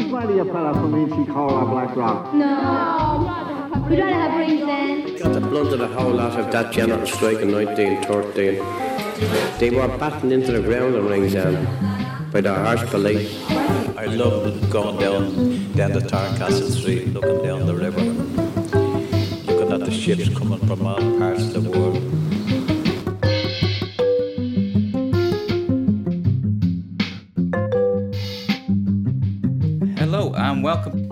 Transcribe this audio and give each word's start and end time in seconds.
Who's 0.00 0.10
finding 0.10 0.40
a 0.40 0.44
fella 0.46 0.72
from 0.72 0.94
Inchicore 0.94 1.68
Black 1.68 1.94
Rock? 1.94 2.32
No. 2.32 3.86
We'd 3.90 3.98
rather 3.98 4.14
have 4.14 4.38
rings 4.38 4.60
then. 4.60 5.16
Got 5.18 5.34
the 5.34 5.40
blunt 5.42 5.74
of 5.74 5.78
the 5.78 5.88
whole 5.88 6.14
lot 6.14 6.40
of 6.40 6.50
that 6.52 6.72
general 6.72 7.06
strike 7.06 7.40
in 7.40 7.52
1913. 7.52 9.58
They 9.58 9.68
were 9.68 9.88
battened 9.98 10.32
into 10.32 10.52
the 10.52 10.62
ground 10.62 10.94
in 10.94 11.06
Ringsend 11.06 12.32
by 12.32 12.40
the 12.40 12.54
harsh 12.54 12.82
police. 12.86 13.44
I 13.98 14.06
love 14.06 14.70
going 14.70 14.98
down 14.98 15.34
down 15.74 15.92
the 15.92 16.00
Thorncastle 16.00 16.70
Street, 16.70 17.12
looking 17.12 17.42
down 17.42 17.66
the 17.66 17.74
river, 17.74 18.00
looking 18.00 19.70
at 19.70 19.80
the 19.80 19.90
ships 19.90 20.30
coming 20.30 20.60
from 20.60 20.86
all 20.86 21.18
parts 21.18 21.54
of 21.54 21.64
the 21.64 21.70
world. 21.78 21.89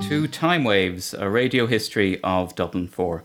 To 0.09 0.23
mm. 0.23 0.33
Time 0.33 0.65
Waves, 0.65 1.13
a 1.13 1.29
radio 1.29 1.67
history 1.67 2.19
of 2.25 2.55
Dublin 2.55 2.89
4. 2.89 3.25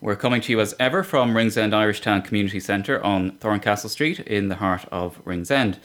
We're 0.00 0.16
coming 0.16 0.40
to 0.40 0.52
you 0.52 0.58
as 0.58 0.74
ever 0.80 1.02
from 1.02 1.36
Ringsend 1.36 1.74
Irish 1.74 2.00
Town 2.00 2.22
Community 2.22 2.60
Centre 2.60 3.04
on 3.04 3.32
Thorncastle 3.32 3.90
Street 3.90 4.20
in 4.20 4.48
the 4.48 4.54
heart 4.54 4.86
of 4.90 5.20
Ringsend. 5.26 5.78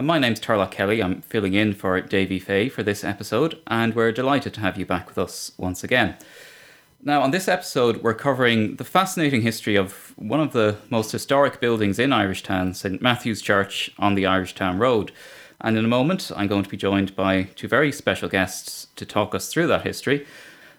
My 0.00 0.18
name's 0.18 0.40
Turlough 0.40 0.70
Kelly. 0.70 1.02
I'm 1.02 1.20
filling 1.20 1.52
in 1.52 1.74
for 1.74 2.00
Davy 2.00 2.38
Fay 2.38 2.70
for 2.70 2.82
this 2.82 3.04
episode, 3.04 3.60
and 3.66 3.94
we're 3.94 4.12
delighted 4.12 4.54
to 4.54 4.60
have 4.60 4.78
you 4.78 4.86
back 4.86 5.08
with 5.08 5.18
us 5.18 5.52
once 5.58 5.84
again. 5.84 6.16
Now, 7.02 7.20
on 7.20 7.30
this 7.30 7.46
episode, 7.46 8.02
we're 8.02 8.14
covering 8.14 8.76
the 8.76 8.84
fascinating 8.84 9.42
history 9.42 9.76
of 9.76 10.14
one 10.16 10.40
of 10.40 10.54
the 10.54 10.78
most 10.88 11.12
historic 11.12 11.60
buildings 11.60 11.98
in 11.98 12.14
Irish 12.14 12.42
Town, 12.42 12.72
St 12.72 13.02
Matthew's 13.02 13.42
Church 13.42 13.90
on 13.98 14.14
the 14.14 14.24
Irish 14.24 14.54
Town 14.54 14.78
Road. 14.78 15.12
And 15.62 15.78
in 15.78 15.84
a 15.84 15.88
moment, 15.88 16.32
I'm 16.36 16.48
going 16.48 16.64
to 16.64 16.68
be 16.68 16.76
joined 16.76 17.14
by 17.14 17.44
two 17.54 17.68
very 17.68 17.92
special 17.92 18.28
guests 18.28 18.88
to 18.96 19.06
talk 19.06 19.32
us 19.32 19.48
through 19.48 19.68
that 19.68 19.82
history. 19.82 20.26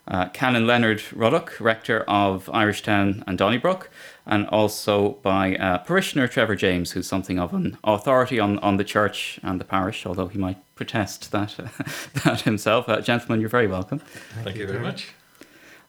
Uh, 0.05 0.27
Canon 0.29 0.67
Leonard 0.67 1.01
Ruddock, 1.13 1.57
rector 1.61 2.01
of 2.01 2.49
Irish 2.49 2.83
Town 2.83 3.23
and 3.25 3.37
Donnybrook, 3.37 3.89
and 4.25 4.45
also 4.49 5.11
by 5.21 5.55
uh, 5.55 5.77
parishioner 5.77 6.27
Trevor 6.27 6.57
James, 6.57 6.91
who's 6.91 7.07
something 7.07 7.39
of 7.39 7.53
an 7.53 7.77
authority 7.85 8.37
on, 8.41 8.59
on 8.59 8.75
the 8.75 8.83
church 8.83 9.39
and 9.41 9.61
the 9.61 9.65
parish, 9.65 10.05
although 10.05 10.27
he 10.27 10.37
might 10.37 10.57
protest 10.75 11.31
that, 11.31 11.55
that 12.25 12.41
himself. 12.41 12.89
Uh, 12.89 12.99
gentlemen, 12.99 13.39
you're 13.39 13.49
very 13.49 13.67
welcome. 13.67 13.99
Thank 14.43 14.57
you 14.57 14.67
very 14.67 14.79
much. 14.79 15.13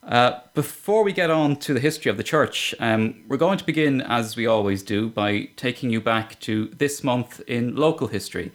Uh, 0.04 0.38
before 0.54 1.02
we 1.02 1.12
get 1.12 1.30
on 1.30 1.56
to 1.56 1.74
the 1.74 1.80
history 1.80 2.10
of 2.10 2.16
the 2.16 2.22
church, 2.22 2.72
um, 2.78 3.24
we're 3.26 3.38
going 3.38 3.58
to 3.58 3.64
begin, 3.64 4.00
as 4.02 4.36
we 4.36 4.47
always 4.47 4.84
do, 4.84 5.08
by 5.08 5.48
taking 5.56 5.91
you 5.91 6.00
back 6.00 6.38
to 6.41 6.69
this 6.69 7.02
month 7.02 7.41
in 7.48 7.74
local 7.74 8.06
history 8.06 8.52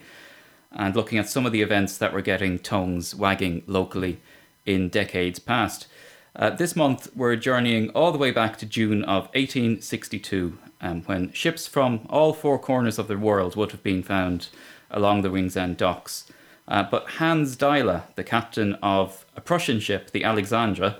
and 0.71 0.95
looking 0.95 1.17
at 1.17 1.29
some 1.29 1.45
of 1.45 1.51
the 1.51 1.61
events 1.61 1.97
that 1.97 2.13
were 2.13 2.21
getting 2.21 2.59
tongues 2.59 3.15
wagging 3.15 3.63
locally 3.65 4.19
in 4.65 4.89
decades 4.89 5.39
past. 5.39 5.87
Uh, 6.35 6.49
this 6.51 6.75
month, 6.75 7.09
we're 7.15 7.35
journeying 7.35 7.89
all 7.89 8.11
the 8.11 8.17
way 8.17 8.31
back 8.31 8.57
to 8.57 8.65
June 8.65 9.03
of 9.03 9.23
1862, 9.33 10.57
um, 10.81 11.01
when 11.03 11.33
ships 11.33 11.67
from 11.67 12.05
all 12.09 12.33
four 12.33 12.59
corners 12.59 12.99
of 12.99 13.07
the 13.07 13.17
world 13.17 13.55
would 13.55 13.71
have 13.71 13.83
been 13.83 14.03
found 14.03 14.49
along 14.91 15.21
the 15.21 15.29
Ringsend 15.29 15.77
docks. 15.77 16.31
Uh, 16.67 16.83
but 16.83 17.09
Hans 17.17 17.55
Deila, 17.55 18.03
the 18.15 18.23
captain 18.23 18.75
of 18.75 19.25
a 19.35 19.41
Prussian 19.41 19.79
ship, 19.79 20.11
the 20.11 20.23
Alexandra, 20.23 20.97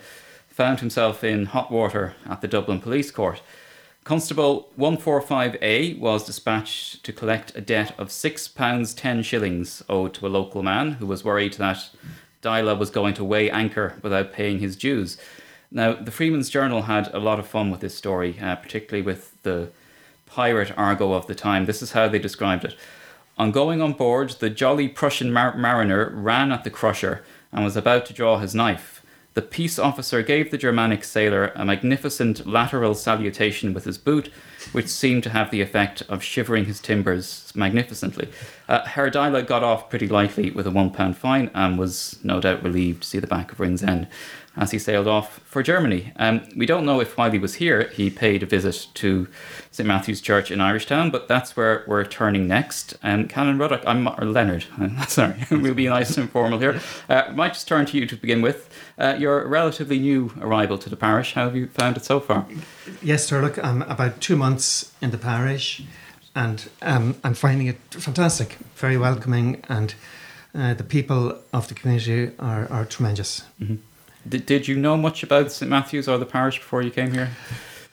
found 0.47 0.79
himself 0.79 1.23
in 1.23 1.45
hot 1.45 1.71
water 1.71 2.15
at 2.25 2.41
the 2.41 2.47
Dublin 2.47 2.81
Police 2.81 3.11
Court. 3.11 3.41
Constable 4.09 4.71
145A 4.79 5.99
was 5.99 6.25
dispatched 6.25 7.03
to 7.03 7.13
collect 7.13 7.55
a 7.55 7.61
debt 7.61 7.93
of 7.99 8.07
£6 8.07 8.95
10 8.95 9.21
shillings 9.21 9.83
owed 9.87 10.15
to 10.15 10.25
a 10.25 10.33
local 10.35 10.63
man 10.63 10.93
who 10.93 11.05
was 11.05 11.23
worried 11.23 11.53
that 11.53 11.91
Deila 12.41 12.75
was 12.75 12.89
going 12.89 13.13
to 13.13 13.23
weigh 13.23 13.51
anchor 13.51 13.99
without 14.01 14.33
paying 14.33 14.57
his 14.57 14.75
dues. 14.75 15.19
Now, 15.69 15.93
the 15.93 16.09
Freeman's 16.09 16.49
Journal 16.49 16.81
had 16.81 17.13
a 17.13 17.19
lot 17.19 17.37
of 17.37 17.47
fun 17.47 17.69
with 17.69 17.81
this 17.81 17.93
story, 17.93 18.39
uh, 18.41 18.55
particularly 18.55 19.03
with 19.03 19.39
the 19.43 19.69
pirate 20.25 20.75
argot 20.75 21.11
of 21.11 21.27
the 21.27 21.35
time. 21.35 21.67
This 21.67 21.83
is 21.83 21.91
how 21.91 22.07
they 22.07 22.17
described 22.17 22.65
it. 22.65 22.75
On 23.37 23.51
going 23.51 23.79
on 23.79 23.93
board, 23.93 24.31
the 24.39 24.49
jolly 24.49 24.87
Prussian 24.87 25.31
mar- 25.31 25.55
mariner 25.55 26.09
ran 26.15 26.51
at 26.51 26.63
the 26.63 26.71
crusher 26.71 27.23
and 27.51 27.63
was 27.63 27.77
about 27.77 28.07
to 28.07 28.13
draw 28.13 28.39
his 28.39 28.55
knife. 28.55 28.98
The 29.35 29.41
peace 29.41 29.77
officer 29.77 30.23
gave 30.23 30.49
the 30.49 30.57
Germanic 30.57 31.03
sailor 31.03 31.51
a 31.55 31.63
magnificent 31.63 32.47
lateral 32.47 32.95
salutation 32.95 33.73
with 33.73 33.85
his 33.85 33.97
boot, 33.97 34.31
which 34.71 34.87
seemed 34.87 35.23
to 35.23 35.29
have 35.29 35.51
the 35.51 35.61
effect 35.61 36.03
of 36.09 36.23
shivering 36.23 36.65
his 36.65 36.79
timbers 36.79 37.51
magnificently. 37.55 38.29
Uh, 38.67 38.85
Herr 38.85 39.09
Deila 39.09 39.45
got 39.45 39.63
off 39.63 39.89
pretty 39.89 40.07
lightly 40.07 40.51
with 40.51 40.67
a 40.67 40.71
one 40.71 40.91
pound 40.91 41.17
fine 41.17 41.49
and 41.53 41.77
was 41.77 42.19
no 42.23 42.39
doubt 42.39 42.63
relieved 42.63 43.03
to 43.03 43.07
see 43.07 43.19
the 43.19 43.27
back 43.27 43.51
of 43.51 43.59
Ringsend 43.59 44.07
as 44.59 44.71
he 44.71 44.79
sailed 44.79 45.07
off 45.07 45.39
for 45.45 45.63
Germany. 45.63 46.11
Um, 46.17 46.41
we 46.55 46.65
don't 46.65 46.85
know 46.85 46.99
if 46.99 47.17
while 47.17 47.31
he 47.31 47.39
was 47.39 47.55
here 47.55 47.89
he 47.93 48.09
paid 48.09 48.43
a 48.43 48.45
visit 48.45 48.87
to 48.95 49.27
St 49.71 49.87
Matthew's 49.87 50.19
Church 50.21 50.51
in 50.51 50.59
Irishtown, 50.59 51.11
but 51.11 51.29
that's 51.29 51.55
where 51.55 51.85
we're 51.87 52.03
turning 52.03 52.47
next. 52.47 52.95
Um, 53.01 53.27
Canon 53.27 53.57
Ruddock, 53.57 53.83
I'm 53.87 54.07
or 54.07 54.25
Leonard. 54.25 54.65
sorry, 55.07 55.35
we'll 55.51 55.73
be 55.73 55.87
nice 55.87 56.17
and 56.17 56.25
informal 56.25 56.59
here. 56.59 56.81
Uh, 57.07 57.31
might 57.33 57.53
just 57.53 57.67
turn 57.67 57.85
to 57.87 57.97
you 57.97 58.05
to 58.05 58.15
begin 58.17 58.41
with. 58.41 58.69
Uh, 58.97 59.15
you're 59.17 59.41
a 59.41 59.47
relatively 59.47 59.97
new 59.97 60.33
arrival 60.41 60.77
to 60.77 60.89
the 60.89 60.97
parish. 60.97 61.33
How 61.33 61.45
have 61.45 61.55
you 61.55 61.67
found 61.67 61.95
it 61.95 62.03
so 62.03 62.19
far? 62.19 62.45
Yes, 63.01 63.25
sir. 63.25 63.41
Look, 63.41 63.63
I'm 63.63 63.83
about 63.83 64.19
two 64.19 64.35
months 64.35 64.58
in 65.01 65.11
the 65.11 65.17
parish, 65.17 65.83
and 66.33 66.69
um, 66.81 67.15
I'm 67.23 67.33
finding 67.33 67.67
it 67.67 67.77
fantastic, 67.89 68.57
very 68.75 68.97
welcoming, 68.97 69.63
and 69.67 69.93
uh, 70.53 70.73
the 70.73 70.83
people 70.83 71.37
of 71.51 71.67
the 71.67 71.73
community 71.73 72.31
are, 72.39 72.67
are 72.71 72.85
tremendous. 72.85 73.43
Mm-hmm. 73.59 73.75
Did, 74.27 74.45
did 74.45 74.67
you 74.67 74.75
know 74.75 74.97
much 74.97 75.23
about 75.23 75.51
St 75.51 75.69
Matthew's 75.69 76.07
or 76.07 76.17
the 76.17 76.25
parish 76.25 76.59
before 76.59 76.81
you 76.81 76.91
came 76.91 77.13
here? 77.13 77.29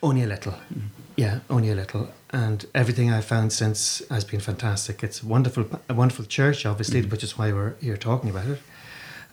Only 0.02 0.22
a 0.22 0.26
little. 0.26 0.52
Mm-hmm. 0.52 0.86
Yeah, 1.16 1.38
only 1.48 1.70
a 1.70 1.74
little. 1.74 2.08
And 2.30 2.66
everything 2.74 3.10
I've 3.10 3.24
found 3.24 3.52
since 3.52 4.02
has 4.10 4.24
been 4.24 4.40
fantastic. 4.40 5.02
It's 5.02 5.22
a 5.22 5.26
wonderful, 5.26 5.64
a 5.88 5.94
wonderful 5.94 6.26
church, 6.26 6.66
obviously, 6.66 7.00
mm-hmm. 7.00 7.10
which 7.10 7.24
is 7.24 7.38
why 7.38 7.52
we're 7.52 7.74
here 7.80 7.96
talking 7.96 8.30
about 8.30 8.46
it. 8.46 8.60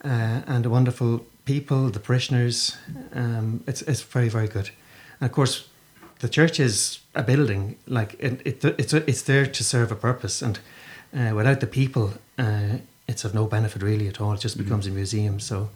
Uh, 0.06 0.42
and 0.48 0.66
a 0.66 0.70
wonderful 0.70 1.26
people, 1.46 1.90
the 1.90 2.00
parishioners. 2.00 2.78
Um, 3.14 3.64
it's 3.68 3.82
it's 3.84 4.02
very 4.02 4.30
very 4.30 4.48
good, 4.48 4.70
and 5.20 5.30
of 5.30 5.32
course, 5.32 5.68
the 6.24 6.30
church 6.30 6.60
is 6.60 7.00
a 7.14 7.22
building. 7.22 7.76
Like 7.86 8.16
it, 8.20 8.42
it 8.46 8.66
it's 8.82 8.94
it's 8.94 9.24
there 9.24 9.46
to 9.46 9.64
serve 9.64 9.92
a 9.92 9.96
purpose, 9.96 10.46
and 10.46 10.60
uh, 11.20 11.36
without 11.36 11.60
the 11.60 11.68
people, 11.68 12.14
uh, 12.38 12.78
it's 13.08 13.26
of 13.26 13.34
no 13.34 13.46
benefit 13.46 13.84
really 13.84 14.08
at 14.08 14.20
all. 14.22 14.34
It 14.34 14.40
just 14.40 14.56
mm-hmm. 14.56 14.64
becomes 14.64 14.86
mm-hmm. 14.86 14.96
a 14.96 15.04
museum. 15.04 15.40
So. 15.40 15.70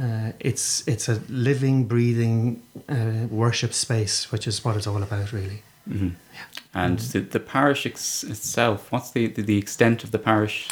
Uh, 0.00 0.30
it's 0.38 0.86
it's 0.86 1.08
a 1.08 1.20
living, 1.28 1.88
breathing 1.88 2.62
uh, 2.88 3.26
worship 3.30 3.72
space, 3.72 4.30
which 4.30 4.46
is 4.46 4.64
what 4.64 4.76
it's 4.76 4.86
all 4.86 5.02
about, 5.02 5.32
really. 5.32 5.62
Mm-hmm. 5.90 6.10
Yeah. 6.34 6.82
And 6.84 6.98
mm-hmm. 6.98 7.18
the, 7.18 7.38
the 7.38 7.40
parish 7.40 7.84
ex- 7.84 8.22
itself, 8.22 8.92
what's 8.92 9.10
the, 9.10 9.26
the, 9.26 9.42
the 9.42 9.58
extent 9.58 10.04
of 10.04 10.12
the 10.12 10.18
parish? 10.18 10.68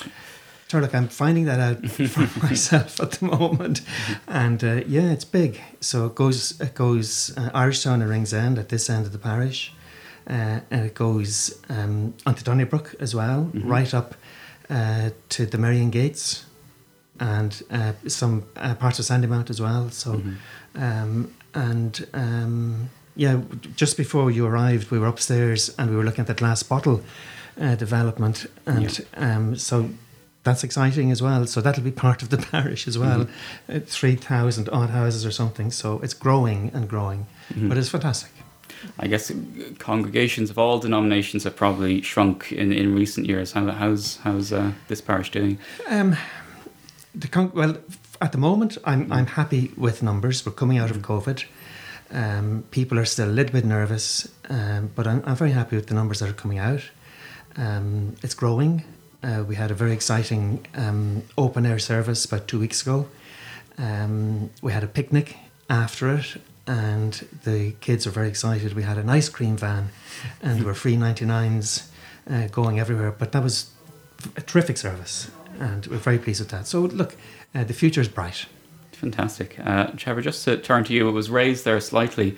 So 0.69 0.81
look, 0.81 0.94
I'm 0.94 1.06
finding 1.06 1.44
that 1.44 1.60
out 1.60 1.88
for 1.91 2.44
myself 2.44 3.00
at 3.00 3.12
the 3.12 3.27
moment, 3.27 3.82
and 4.27 4.62
uh, 4.65 4.81
yeah, 4.87 5.12
it's 5.12 5.25
big. 5.25 5.60
So 5.81 6.06
it 6.06 6.16
goes 6.16 6.60
it 6.60 6.75
goes 6.75 7.32
uh, 7.37 7.50
Irishtown 7.54 8.03
and 8.03 8.10
Ringsend 8.10 8.59
at 8.59 8.69
this 8.69 8.91
end 8.91 9.06
of 9.06 9.12
the 9.12 9.19
parish, 9.19 9.72
uh, 10.28 10.60
and 10.71 10.87
it 10.87 10.94
goes 10.94 11.62
um, 11.69 12.15
onto 12.27 12.43
Donnybrook 12.43 12.97
as 12.99 13.15
well, 13.15 13.44
mm-hmm. 13.44 13.69
right 13.69 13.94
up 13.94 14.16
uh, 14.69 15.10
to 15.28 15.47
the 15.47 15.56
Merrion 15.56 15.91
Gates, 15.91 16.47
and 17.21 17.62
uh, 17.71 17.93
some 18.09 18.44
uh, 18.56 18.75
parts 18.75 18.98
of 18.98 19.04
Sandymount 19.04 19.50
as 19.50 19.60
well. 19.60 19.91
So, 19.91 20.15
mm-hmm. 20.15 20.83
um, 20.83 21.33
and 21.54 22.09
um, 22.12 22.91
yeah, 23.15 23.41
just 23.77 23.97
before 23.97 24.33
you 24.33 24.44
arrived, 24.44 24.91
we 24.91 24.98
were 24.98 25.06
upstairs 25.06 25.72
and 25.78 25.91
we 25.91 25.97
were 25.97 26.04
looking 26.04 26.22
at 26.22 26.27
the 26.27 26.34
glass 26.34 26.65
bottle 26.65 27.04
development, 27.56 28.47
and 28.66 28.98
yeah. 28.98 29.36
um, 29.36 29.57
so 29.57 29.89
that's 30.47 30.63
exciting 30.63 31.10
as 31.10 31.21
well. 31.21 31.45
So 31.47 31.60
that'll 31.60 31.83
be 31.83 31.91
part 31.91 32.22
of 32.22 32.31
the 32.31 32.39
parish 32.53 32.89
as 32.89 32.97
well. 32.97 33.27
Mm-hmm. 33.69 33.77
Uh, 33.77 33.81
3,000 33.81 34.69
odd 34.71 34.91
houses 34.91 35.27
or 35.27 35.33
something. 35.33 35.71
So 35.71 35.98
it's 36.01 36.15
growing 36.15 36.71
and 36.72 36.89
growing, 36.89 37.27
mm-hmm. 37.51 37.69
but 37.69 37.77
it's 37.77 37.89
fantastic. 37.89 38.31
I 38.98 39.09
guess 39.09 39.33
congregations 39.78 40.51
of 40.51 40.59
all 40.59 40.78
denominations 40.78 41.45
have 41.45 41.57
probably 41.57 42.01
shrunk 42.03 42.53
in, 42.53 42.72
in 42.72 42.95
recent 42.95 43.27
years. 43.27 43.53
How, 43.53 43.66
how's 43.71 44.19
how's 44.19 44.53
uh, 44.53 44.72
this 44.89 45.01
parish 45.01 45.31
doing? 45.31 45.59
Um, 45.89 46.16
the 47.15 47.27
con- 47.28 47.53
well, 47.54 47.78
at 48.21 48.33
the 48.33 48.39
moment, 48.39 48.78
I'm 48.84 49.04
mm-hmm. 49.04 49.13
I'm 49.13 49.27
happy 49.27 49.72
with 49.77 50.03
numbers. 50.03 50.47
We're 50.47 50.53
coming 50.53 50.78
out 50.78 50.91
of 50.91 50.99
mm-hmm. 50.99 51.13
COVID. 51.13 51.45
Um, 52.13 52.65
people 52.71 52.99
are 52.99 53.04
still 53.07 53.28
a 53.28 53.37
little 53.39 53.53
bit 53.53 53.65
nervous, 53.65 54.28
um, 54.49 54.91
but 54.95 55.07
I'm, 55.07 55.22
I'm 55.27 55.37
very 55.37 55.53
happy 55.53 55.75
with 55.75 55.87
the 55.87 55.95
numbers 55.95 56.21
that 56.21 56.28
are 56.28 56.41
coming 56.45 56.59
out. 56.59 56.83
Um, 57.57 58.15
it's 58.22 58.34
growing. 58.34 58.84
Uh, 59.27 59.43
we 59.43 59.57
had 59.57 59.73
a 59.73 59.75
very 59.75 59.93
exciting 59.93 60.65
um, 60.77 61.23
open 61.37 61.67
air 61.67 61.81
service 61.81 62.25
about 62.25 62.47
two 62.47 62.61
weeks 62.61 62.83
ago. 62.83 63.09
Um, 63.77 64.51
we 64.63 64.71
had 64.73 64.84
a 64.84 64.87
picnic 64.87 65.37
after 65.69 66.15
it, 66.15 66.41
and 66.69 67.13
the 67.43 67.73
kids 67.81 68.07
were 68.07 68.13
very 68.13 68.28
excited. 68.28 68.75
We 68.75 68.84
had 68.84 68.99
an 68.99 69.11
ice 69.11 69.28
cream 69.28 69.57
van, 69.57 69.89
and 70.41 70.61
there 70.61 70.67
were 70.67 70.75
free 70.75 70.97
99s 70.97 71.89
uh, 72.31 72.47
going 72.49 72.78
everywhere. 72.78 73.11
But 73.11 73.33
that 73.33 73.43
was 73.43 73.71
a 74.37 74.41
terrific 74.43 74.77
service. 74.77 75.28
and 75.59 75.87
we're 75.87 75.97
very 75.97 76.19
pleased 76.19 76.41
with 76.41 76.51
that. 76.51 76.69
So 76.69 76.83
look, 76.83 77.17
uh, 77.53 77.65
the 77.65 77.75
future 77.75 78.01
is 78.01 78.09
bright. 78.09 78.47
Fantastic. 78.93 79.59
Uh, 79.59 79.89
Trevor, 79.97 80.23
just 80.23 80.45
to 80.45 80.57
turn 80.57 80.84
to 80.84 80.93
you, 80.93 81.09
it 81.09 81.13
was 81.13 81.31
raised 81.31 81.65
there 81.65 81.81
slightly. 81.81 82.37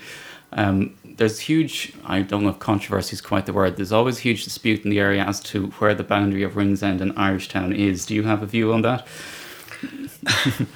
Um, 0.53 0.95
there's 1.05 1.41
huge, 1.41 1.93
I 2.05 2.23
don't 2.23 2.43
know 2.43 2.51
if 2.51 2.59
controversy 2.59 3.15
is 3.15 3.21
quite 3.21 3.47
the 3.47 3.53
word, 3.53 3.77
there's 3.77 3.93
always 3.93 4.19
huge 4.19 4.45
dispute 4.45 4.85
in 4.85 4.91
the 4.91 5.01
area 5.01 5.25
as 5.25 5.41
to 5.41 5.67
where 5.73 5.95
the 5.95 6.05
boundary 6.05 6.43
of 6.43 6.57
Ringsend 6.57 7.01
and 7.01 7.13
Irish 7.19 7.49
Town 7.49 7.73
is. 7.73 8.07
Do 8.07 8.15
you 8.15 8.23
have 8.23 8.43
a 8.43 8.47
view 8.47 8.73
on 8.73 8.83
that? 8.83 9.07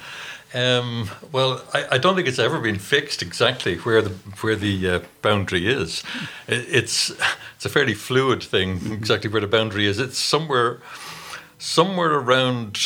Um, 0.55 1.09
well, 1.31 1.63
I, 1.73 1.85
I, 1.93 1.97
don't 1.97 2.15
think 2.15 2.27
it's 2.27 2.37
ever 2.37 2.59
been 2.59 2.77
fixed 2.77 3.23
exactly 3.23 3.77
where 3.77 4.03
the 4.03 4.11
where 4.41 4.55
the 4.55 4.87
uh, 4.87 4.99
boundary 5.23 5.67
is. 5.67 6.03
It, 6.47 6.67
it's 6.69 7.11
it's 7.55 7.65
a 7.65 7.69
fairly 7.69 7.95
fluid 7.95 8.43
thing 8.43 8.91
exactly 8.91 9.31
where 9.31 9.41
the 9.41 9.47
boundary 9.47 9.87
is. 9.87 9.97
It's 9.97 10.19
somewhere 10.19 10.79
somewhere 11.57 12.13
around 12.13 12.77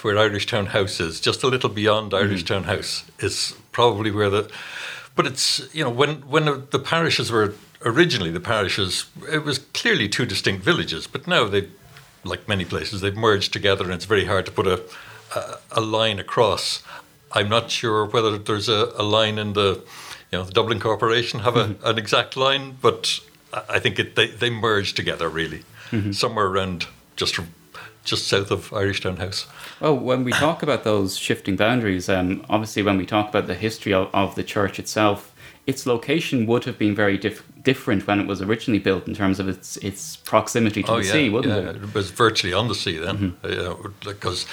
where 0.00 0.16
Irish 0.16 0.46
Town 0.46 0.66
House 0.66 0.98
is, 0.98 1.20
just 1.20 1.42
a 1.42 1.48
little 1.48 1.68
beyond 1.68 2.12
mm-hmm. 2.12 2.32
Irishtown 2.32 2.64
House 2.64 3.04
is 3.18 3.54
probably 3.72 4.10
where 4.10 4.30
the. 4.30 4.50
But 5.16 5.26
it's 5.26 5.68
you 5.74 5.82
know 5.82 5.90
when 5.90 6.28
when 6.28 6.44
the 6.70 6.78
parishes 6.78 7.32
were 7.32 7.54
originally 7.84 8.30
the 8.30 8.40
parishes, 8.40 9.06
it 9.32 9.44
was 9.44 9.58
clearly 9.58 10.08
two 10.08 10.26
distinct 10.26 10.62
villages, 10.62 11.06
but 11.06 11.26
now 11.26 11.48
they, 11.48 11.68
like 12.24 12.46
many 12.46 12.64
places, 12.64 13.00
they've 13.00 13.16
merged 13.16 13.52
together, 13.52 13.84
and 13.84 13.92
it's 13.92 14.04
very 14.04 14.26
hard 14.26 14.46
to 14.46 14.52
put 14.52 14.66
a 14.66 14.82
a, 15.34 15.58
a 15.72 15.80
line 15.80 16.18
across. 16.18 16.82
I'm 17.32 17.48
not 17.48 17.70
sure 17.70 18.06
whether 18.06 18.38
there's 18.38 18.68
a, 18.68 18.92
a, 18.96 19.02
line 19.02 19.38
in 19.38 19.52
the, 19.54 19.82
you 20.30 20.38
know, 20.38 20.44
the 20.44 20.52
Dublin 20.52 20.80
Corporation 20.80 21.40
have 21.40 21.56
a, 21.56 21.64
mm-hmm. 21.64 21.86
an 21.86 21.98
exact 21.98 22.36
line, 22.36 22.78
but 22.80 23.20
I 23.52 23.78
think 23.78 23.98
it, 23.98 24.16
they, 24.16 24.28
they 24.28 24.50
merge 24.50 24.94
together 24.94 25.28
really, 25.28 25.64
mm-hmm. 25.90 26.12
somewhere 26.12 26.46
around 26.46 26.86
just 27.16 27.38
just 28.06 28.28
south 28.28 28.50
of 28.50 28.70
Irishtown 28.70 29.18
House. 29.18 29.46
Well, 29.80 29.96
when 29.98 30.24
we 30.24 30.32
talk 30.32 30.62
about 30.62 30.84
those 30.84 31.18
shifting 31.18 31.56
boundaries, 31.56 32.08
um, 32.08 32.44
obviously 32.48 32.82
when 32.82 32.96
we 32.96 33.04
talk 33.04 33.28
about 33.28 33.46
the 33.46 33.54
history 33.54 33.92
of, 33.92 34.08
of 34.14 34.34
the 34.34 34.42
church 34.42 34.78
itself, 34.78 35.34
its 35.66 35.84
location 35.84 36.46
would 36.46 36.64
have 36.64 36.78
been 36.78 36.94
very 36.94 37.18
diff- 37.18 37.42
different 37.62 38.06
when 38.06 38.20
it 38.20 38.26
was 38.26 38.40
originally 38.40 38.78
built 38.78 39.06
in 39.08 39.14
terms 39.14 39.40
of 39.40 39.48
its 39.48 39.76
its 39.78 40.16
proximity 40.16 40.82
to 40.82 40.92
oh, 40.92 40.98
the 41.00 41.06
yeah, 41.06 41.12
sea, 41.12 41.28
wouldn't 41.28 41.52
yeah. 41.52 41.70
it? 41.70 41.76
It 41.76 41.94
was 41.94 42.10
virtually 42.10 42.52
on 42.52 42.68
the 42.68 42.74
sea 42.74 42.96
then, 42.96 43.32
mm-hmm. 43.42 43.86
uh, 43.86 43.90
because 44.04 44.46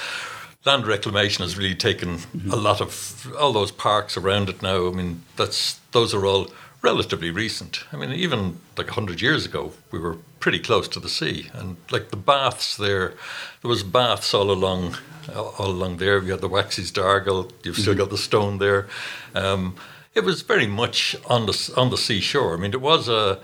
land 0.66 0.88
reclamation 0.88 1.44
has 1.44 1.58
really 1.58 1.76
taken 1.76 2.18
mm-hmm. 2.18 2.52
a 2.52 2.56
lot 2.56 2.82
of 2.82 3.32
all 3.40 3.54
those 3.54 3.72
parks 3.72 4.18
around 4.18 4.50
it 4.50 4.62
now. 4.62 4.88
I 4.88 4.92
mean, 4.92 5.22
that's 5.36 5.80
those 5.92 6.14
are 6.14 6.26
all 6.26 6.48
relatively 6.84 7.32
recent. 7.32 7.86
I 7.92 7.96
mean, 7.96 8.12
even 8.12 8.60
like 8.78 8.90
hundred 8.90 9.22
years 9.22 9.46
ago, 9.46 9.72
we 9.90 9.98
were 9.98 10.18
pretty 10.40 10.60
close 10.60 10.88
to 10.90 11.00
the 11.00 11.10
sea, 11.10 11.50
and 11.54 11.78
like 11.90 12.10
the 12.10 12.18
baths 12.18 12.78
there, 12.78 13.14
there 13.62 13.70
was 13.70 13.82
baths 13.84 14.34
all 14.34 14.52
along, 14.52 14.98
all 15.36 15.72
along 15.72 15.98
there. 15.98 16.20
We 16.20 16.30
had 16.30 16.42
the 16.42 16.50
Waxy's 16.50 16.92
Dargle. 16.92 17.52
You've 17.64 17.78
still 17.78 17.94
mm-hmm. 17.94 18.02
got 18.02 18.10
the 18.10 18.18
stone 18.18 18.58
there. 18.60 18.88
Um, 19.34 19.76
it 20.14 20.24
was 20.24 20.42
very 20.44 20.68
much 20.68 21.16
on 21.28 21.46
the 21.48 21.74
on 21.76 21.90
the 21.90 21.98
seashore. 21.98 22.54
I 22.56 22.58
mean, 22.58 22.74
it 22.74 22.82
was 22.82 23.08
a 23.08 23.40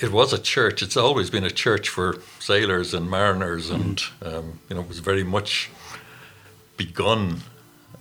it 0.00 0.10
was 0.10 0.32
a 0.32 0.38
church. 0.38 0.82
It's 0.82 0.96
always 0.96 1.30
been 1.30 1.44
a 1.44 1.50
church 1.50 1.88
for 1.88 2.16
sailors 2.40 2.92
and 2.92 3.08
mariners, 3.08 3.70
and 3.70 3.96
mm-hmm. 3.96 4.36
um, 4.36 4.58
you 4.68 4.76
know, 4.76 4.82
it 4.82 4.88
was 4.88 4.98
very 4.98 5.24
much 5.24 5.70
begun. 6.76 7.42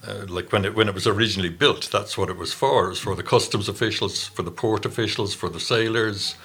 Uh, 0.07 0.25
like 0.27 0.51
when 0.51 0.63
it 0.63 0.75
when 0.75 0.87
it 0.87 0.93
was 0.93 1.05
originally 1.05 1.49
built, 1.49 1.89
that's 1.91 2.17
what 2.17 2.29
it 2.29 2.37
was 2.37 2.53
for. 2.53 2.85
It 2.85 2.89
was 2.89 2.99
for 2.99 3.15
the 3.15 3.23
customs 3.23 3.67
officials, 3.67 4.25
for 4.25 4.43
the 4.43 4.51
port 4.51 4.85
officials, 4.85 5.33
for 5.33 5.49
the 5.49 5.59
sailors, 5.59 6.35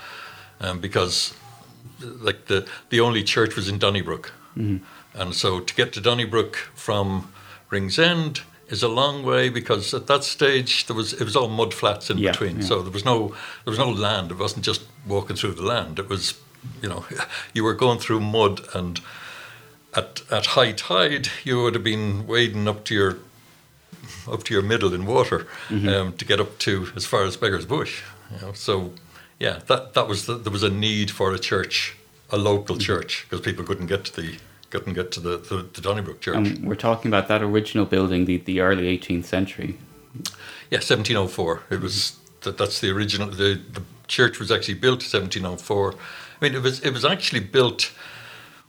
um, 0.61 0.81
because 0.81 1.35
like 2.01 2.47
the 2.47 2.67
the 2.91 3.01
only 3.01 3.23
church 3.23 3.55
was 3.55 3.69
in 3.69 3.79
Donnybrook, 3.79 4.33
mm-hmm. 4.57 4.85
and 5.15 5.35
so 5.35 5.61
to 5.61 5.75
get 5.75 5.93
to 5.93 6.01
Donnybrook 6.01 6.57
from 6.75 7.33
Ringsend 7.71 8.41
is 8.69 8.83
a 8.83 8.89
long 8.89 9.23
way 9.23 9.49
because 9.49 9.93
at 9.95 10.07
that 10.07 10.25
stage 10.25 10.87
there 10.87 10.97
was 10.97 11.13
it 11.13 11.25
was 11.25 11.37
all 11.37 11.49
mud 11.49 11.73
flats 11.73 12.11
in 12.11 12.19
yeah, 12.19 12.33
between, 12.33 12.57
yeah. 12.57 12.65
so 12.65 12.83
there 12.83 12.93
was 12.93 13.05
no 13.05 13.29
there 13.65 13.71
was 13.71 13.79
no 13.79 13.91
land. 13.91 14.33
It 14.33 14.39
wasn't 14.39 14.65
just 14.65 14.83
walking 15.07 15.37
through 15.37 15.53
the 15.53 15.63
land. 15.63 16.01
It 16.01 16.09
was 16.09 16.35
you 16.83 16.89
know 16.89 17.05
you 17.55 17.63
were 17.63 17.75
going 17.75 18.01
through 18.01 18.21
mud 18.21 18.61
and 18.75 19.01
at, 19.95 20.23
at 20.31 20.47
high 20.47 20.73
tide, 20.73 21.29
you 21.45 21.63
would 21.63 21.75
have 21.75 21.85
been 21.85 22.27
wading 22.27 22.67
up 22.67 22.85
to 22.87 22.95
your 22.95 23.19
up 24.31 24.45
to 24.45 24.55
your 24.55 24.63
middle 24.63 24.95
in 24.95 25.07
water 25.07 25.47
mm-hmm. 25.69 25.89
um, 25.89 26.13
to 26.15 26.25
get 26.25 26.41
up 26.41 26.59
to 26.61 26.89
as 26.97 27.07
far 27.07 27.25
as 27.25 27.37
Beggar's 27.37 27.67
Bush. 27.67 28.03
You 28.31 28.47
know, 28.47 28.53
so 28.53 28.93
yeah, 29.39 29.61
that 29.67 29.95
that 29.95 30.09
was 30.09 30.27
the, 30.27 30.35
there 30.35 30.53
was 30.53 30.63
a 30.63 30.71
need 30.71 31.11
for 31.11 31.33
a 31.35 31.39
church, 31.39 31.97
a 32.31 32.37
local 32.37 32.77
mm-hmm. 32.77 32.83
church, 32.83 33.27
because 33.29 33.45
people 33.45 33.65
couldn't 33.65 33.87
get 33.87 34.05
to 34.07 34.21
the 34.21 34.39
couldn't 34.71 34.95
get 34.95 35.13
to 35.13 35.21
the, 35.21 35.37
the, 35.37 35.69
the 35.75 35.81
Donnybrook 35.83 36.21
Church. 36.21 36.37
And 36.37 36.67
we're 36.67 36.77
talking 36.77 37.11
about 37.11 37.29
that 37.29 37.43
original 37.43 37.85
building, 37.85 38.25
the, 38.25 38.39
the 38.39 38.61
early 38.61 38.85
18th 38.99 39.27
century. 39.27 39.77
Yeah, 40.71 40.79
1704. 40.79 41.65
It 41.69 41.81
was 41.81 42.19
that, 42.41 42.57
that's 42.57 42.81
the 42.81 42.91
original. 42.91 43.29
The, 43.29 43.61
the 43.71 43.83
church 44.09 44.39
was 44.39 44.51
actually 44.51 44.75
built 44.75 45.01
1704. 45.01 45.93
I 45.93 45.97
mean, 46.41 46.55
it 46.55 46.63
was 46.63 46.81
it 46.81 46.91
was 46.91 47.05
actually 47.05 47.41
built 47.41 47.93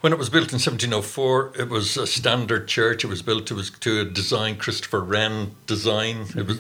when 0.03 0.11
it 0.11 0.19
was 0.19 0.29
built 0.29 0.51
in 0.51 0.59
1704, 0.59 1.53
it 1.57 1.69
was 1.69 1.95
a 1.95 2.05
standard 2.05 2.67
church. 2.67 3.05
It 3.05 3.07
was 3.07 3.21
built 3.21 3.47
to, 3.47 3.63
to 3.63 4.01
a 4.01 4.03
design 4.03 4.57
Christopher 4.57 4.99
Wren 4.99 5.55
design. 5.65 6.25
It 6.35 6.45
was 6.45 6.59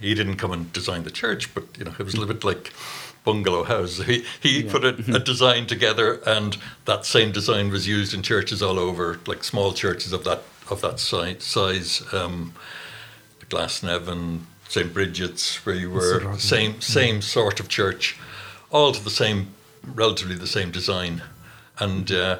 he 0.00 0.14
didn't 0.14 0.36
come 0.36 0.50
and 0.50 0.72
design 0.72 1.02
the 1.02 1.10
church, 1.10 1.54
but 1.54 1.64
you 1.76 1.84
know 1.84 1.92
it 1.98 2.02
was 2.02 2.14
a 2.14 2.18
little 2.18 2.34
bit 2.34 2.42
like 2.42 2.72
bungalow 3.22 3.64
house. 3.64 3.98
He 3.98 4.24
he 4.40 4.62
yeah. 4.62 4.72
put 4.72 4.82
a, 4.82 4.94
a, 5.14 5.18
design 5.32 5.66
together, 5.66 6.22
and 6.26 6.56
that 6.86 7.04
same 7.04 7.32
design 7.32 7.70
was 7.70 7.86
used 7.86 8.14
in 8.14 8.22
churches 8.22 8.62
all 8.62 8.78
over, 8.78 9.20
like 9.26 9.44
small 9.44 9.74
churches 9.74 10.14
of 10.14 10.24
that 10.24 10.42
of 10.70 10.80
that 10.80 11.00
size. 11.00 11.44
size 11.44 12.02
um, 12.14 12.54
Glasnevin, 13.50 14.40
St 14.70 14.94
Bridget's, 14.94 15.66
where 15.66 15.74
you 15.74 15.90
were 15.90 16.38
same 16.38 16.80
same 16.80 17.20
sort 17.20 17.60
of 17.60 17.68
church, 17.68 18.18
all 18.70 18.92
to 18.92 19.04
the 19.04 19.10
same, 19.10 19.52
relatively 19.84 20.34
the 20.34 20.46
same 20.46 20.70
design, 20.70 21.20
and. 21.78 22.10
Uh, 22.10 22.38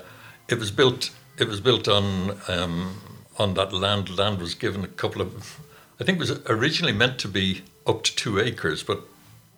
it 0.50 0.58
was 0.58 0.70
built. 0.70 1.10
It 1.38 1.48
was 1.48 1.60
built 1.60 1.88
on 1.88 2.38
um, 2.48 3.00
on 3.38 3.54
that 3.54 3.72
land. 3.72 4.16
Land 4.16 4.38
was 4.38 4.54
given 4.54 4.84
a 4.84 4.88
couple 4.88 5.22
of. 5.22 5.60
I 6.00 6.04
think 6.04 6.16
it 6.16 6.20
was 6.20 6.40
originally 6.46 6.92
meant 6.92 7.18
to 7.20 7.28
be 7.28 7.62
up 7.86 8.02
to 8.04 8.16
two 8.16 8.38
acres, 8.40 8.82
but 8.82 9.02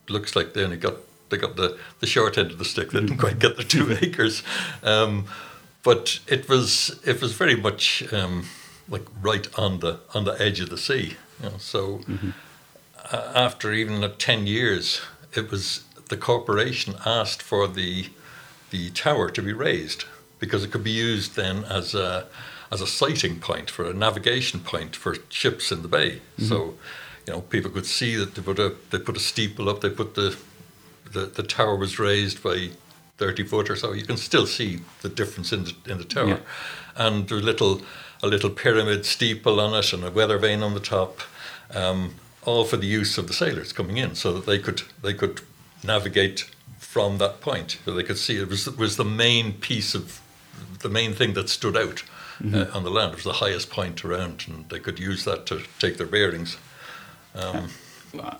looks 0.08 0.36
like 0.36 0.54
they 0.54 0.64
only 0.64 0.76
got 0.76 0.96
they 1.30 1.38
got 1.38 1.56
the, 1.56 1.78
the 2.00 2.06
short 2.06 2.36
end 2.36 2.50
of 2.50 2.58
the 2.58 2.64
stick. 2.64 2.90
They 2.90 3.00
didn't 3.00 3.18
quite 3.18 3.38
get 3.38 3.56
the 3.56 3.64
two 3.64 3.92
acres, 4.02 4.42
um, 4.82 5.26
but 5.82 6.20
it 6.26 6.48
was 6.48 7.00
it 7.04 7.20
was 7.20 7.32
very 7.32 7.56
much 7.56 8.12
um, 8.12 8.46
like 8.88 9.06
right 9.20 9.46
on 9.58 9.80
the 9.80 10.00
on 10.14 10.24
the 10.24 10.40
edge 10.40 10.60
of 10.60 10.70
the 10.70 10.78
sea. 10.78 11.16
You 11.42 11.50
know, 11.50 11.56
so 11.58 11.98
mm-hmm. 11.98 12.30
uh, 13.10 13.32
after 13.34 13.72
even 13.72 14.08
ten 14.18 14.46
years, 14.46 15.00
it 15.34 15.50
was 15.50 15.84
the 16.08 16.16
corporation 16.16 16.94
asked 17.06 17.42
for 17.42 17.66
the 17.66 18.10
the 18.70 18.90
tower 18.90 19.30
to 19.30 19.42
be 19.42 19.52
raised 19.52 20.04
because 20.42 20.64
it 20.64 20.72
could 20.72 20.82
be 20.82 20.90
used 20.90 21.36
then 21.36 21.62
as 21.64 21.94
a 21.94 22.26
as 22.72 22.80
a 22.80 22.86
sighting 22.86 23.38
point 23.38 23.70
for 23.70 23.84
a 23.88 23.94
navigation 23.94 24.58
point 24.58 24.96
for 24.96 25.14
ships 25.28 25.70
in 25.70 25.82
the 25.82 25.88
bay. 25.88 26.10
Mm-hmm. 26.10 26.46
So, 26.46 26.74
you 27.26 27.32
know, 27.32 27.42
people 27.42 27.70
could 27.70 27.86
see 27.86 28.16
that 28.16 28.34
they 28.34 28.42
put 28.42 28.58
a 28.58 28.74
they 28.90 28.98
put 28.98 29.16
a 29.16 29.20
steeple 29.20 29.68
up. 29.68 29.80
They 29.80 29.90
put 29.90 30.14
the 30.14 30.36
the, 31.12 31.26
the 31.26 31.44
tower 31.44 31.76
was 31.76 31.98
raised 32.00 32.42
by 32.42 32.70
thirty 33.18 33.44
foot 33.44 33.70
or 33.70 33.76
so. 33.76 33.92
You 33.92 34.04
can 34.04 34.16
still 34.16 34.46
see 34.46 34.80
the 35.02 35.08
difference 35.08 35.52
in 35.52 35.62
the 35.64 35.74
in 35.86 35.98
the 35.98 36.04
tower, 36.04 36.26
yeah. 36.26 36.38
and 36.96 37.28
there's 37.28 37.44
little 37.44 37.80
a 38.20 38.26
little 38.26 38.50
pyramid 38.50 39.06
steeple 39.06 39.60
on 39.60 39.74
it 39.78 39.92
and 39.92 40.04
a 40.04 40.10
weather 40.10 40.38
vane 40.38 40.62
on 40.64 40.74
the 40.74 40.86
top. 40.96 41.20
Um, 41.70 42.16
all 42.44 42.64
for 42.64 42.76
the 42.76 42.88
use 42.88 43.16
of 43.18 43.28
the 43.28 43.32
sailors 43.32 43.72
coming 43.72 43.98
in, 43.98 44.16
so 44.16 44.32
that 44.32 44.46
they 44.46 44.58
could 44.58 44.82
they 45.02 45.14
could 45.14 45.42
navigate 45.84 46.50
from 46.78 47.18
that 47.18 47.40
point. 47.40 47.78
So 47.84 47.94
they 47.94 48.02
could 48.02 48.18
see 48.18 48.36
it 48.42 48.48
was 48.48 48.68
was 48.76 48.96
the 48.96 49.04
main 49.04 49.52
piece 49.52 49.94
of 49.94 50.20
the 50.82 50.88
main 50.88 51.12
thing 51.12 51.34
that 51.34 51.48
stood 51.48 51.76
out 51.76 52.02
mm-hmm. 52.40 52.54
uh, 52.54 52.76
on 52.76 52.84
the 52.84 52.90
land. 52.90 53.12
It 53.12 53.16
was 53.16 53.24
the 53.24 53.44
highest 53.44 53.70
point 53.70 54.04
around, 54.04 54.44
and 54.48 54.68
they 54.68 54.78
could 54.78 54.98
use 54.98 55.24
that 55.24 55.46
to 55.46 55.62
take 55.78 55.96
their 55.96 56.06
bearings. 56.06 56.56
Um, 57.34 57.70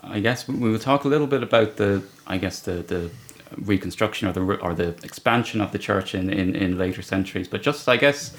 I 0.03 0.19
guess 0.19 0.47
we 0.47 0.69
will 0.69 0.79
talk 0.79 1.03
a 1.03 1.07
little 1.07 1.27
bit 1.27 1.41
about 1.41 1.77
the, 1.77 2.03
I 2.27 2.37
guess 2.37 2.59
the 2.59 2.73
the 2.73 3.09
reconstruction 3.57 4.27
or 4.27 4.33
the 4.33 4.41
or 4.41 4.73
the 4.73 4.89
expansion 5.03 5.61
of 5.61 5.71
the 5.71 5.79
church 5.79 6.15
in, 6.15 6.29
in, 6.29 6.55
in 6.55 6.77
later 6.77 7.01
centuries. 7.01 7.47
But 7.47 7.61
just 7.61 7.87
I 7.87 7.97
guess 7.97 8.35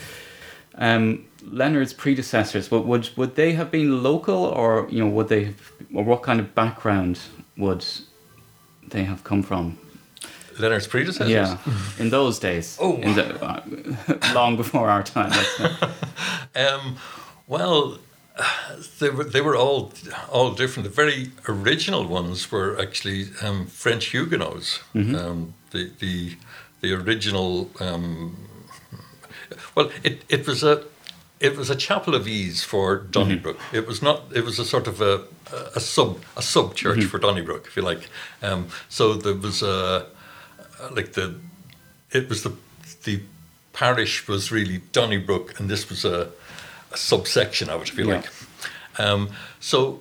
um, 0.77 1.25
Leonard's 1.43 1.93
predecessors 1.93 2.71
would, 2.71 2.85
would 2.85 3.11
would 3.17 3.35
they 3.37 3.53
have 3.53 3.71
been 3.71 4.03
local 4.03 4.45
or 4.45 4.89
you 4.91 5.05
know 5.05 5.11
would 5.11 5.29
they 5.29 5.45
have, 5.45 5.73
or 5.93 6.05
what 6.05 6.23
kind 6.23 6.41
of 6.41 6.55
background 6.55 7.21
would 7.57 7.85
they 8.89 9.05
have 9.05 9.25
come 9.25 9.43
from? 9.43 9.79
Leonard's 10.59 10.87
predecessors? 10.87 11.31
Yeah, 11.31 11.59
in 11.99 12.11
those 12.11 12.39
days. 12.39 12.79
Oh, 12.81 12.97
the, 12.97 13.45
uh, 13.45 14.33
long 14.35 14.57
before 14.57 14.89
our 14.89 15.03
time. 15.03 15.33
um, 16.57 16.97
well, 17.47 17.99
they 18.99 19.11
were 19.11 19.25
they 19.25 19.41
were 19.41 19.57
all 19.57 19.93
all 20.31 20.53
different. 20.53 20.89
The 20.89 20.95
very 20.95 21.31
original 21.49 22.07
ones 22.07 22.51
were 22.51 22.81
actually 22.81 23.29
um, 23.43 23.67
French 23.67 24.07
Huguenots. 24.07 24.81
Mm-hmm. 24.95 25.15
Um, 25.15 25.55
the 25.71 25.91
the 25.99 26.37
the 26.81 26.93
original. 26.93 27.71
Um, 27.81 28.37
well, 29.75 29.91
it, 30.03 30.25
it 30.29 30.47
was 30.47 30.65
a 30.65 30.85
it 31.41 31.57
was 31.57 31.71
a 31.71 31.77
chapel 31.77 32.15
of 32.15 32.27
ease 32.27 32.65
for 32.65 32.97
Donnybrook. 32.97 33.59
It 33.73 33.87
was 33.87 34.03
not. 34.03 34.23
It 34.35 34.45
was 34.45 34.59
a 34.59 34.65
sort 34.65 34.87
of 34.87 35.01
a, 35.01 35.25
a 35.75 35.81
sub 35.81 36.23
a 36.37 36.43
sub 36.43 36.75
church 36.75 37.05
for 37.05 37.19
Donnybrook, 37.19 37.67
if 37.67 37.77
you 37.77 37.83
like. 37.83 38.09
Um, 38.43 38.69
so 38.89 39.15
there 39.15 39.35
was 39.35 39.63
a 39.63 40.07
like 40.91 41.13
the 41.13 41.35
it 42.11 42.29
was 42.29 42.43
the 42.43 42.53
the 43.05 43.21
parish 43.73 44.29
was 44.29 44.53
really 44.53 44.81
Donnybrook, 44.93 45.59
and 45.59 45.69
this 45.69 45.89
was 45.91 46.05
a, 46.05 46.29
a 46.93 46.97
subsection 46.97 47.69
of 47.71 47.83
it, 47.83 47.89
if 47.89 47.99
you 47.99 48.07
Yeah. 48.07 48.17
like. 48.17 48.31
Um, 49.01 49.29
so 49.61 50.01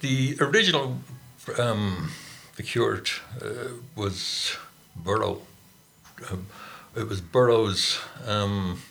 the 0.00 0.36
original 0.40 0.98
um, 1.58 2.10
the 2.56 2.62
curate 2.62 3.10
uh, 3.42 3.72
was 3.96 4.56
Burrow. 4.96 5.42
Um, 6.30 6.46
it 6.96 7.08
was 7.08 7.20
Burrows. 7.20 7.98
Um, 8.26 8.82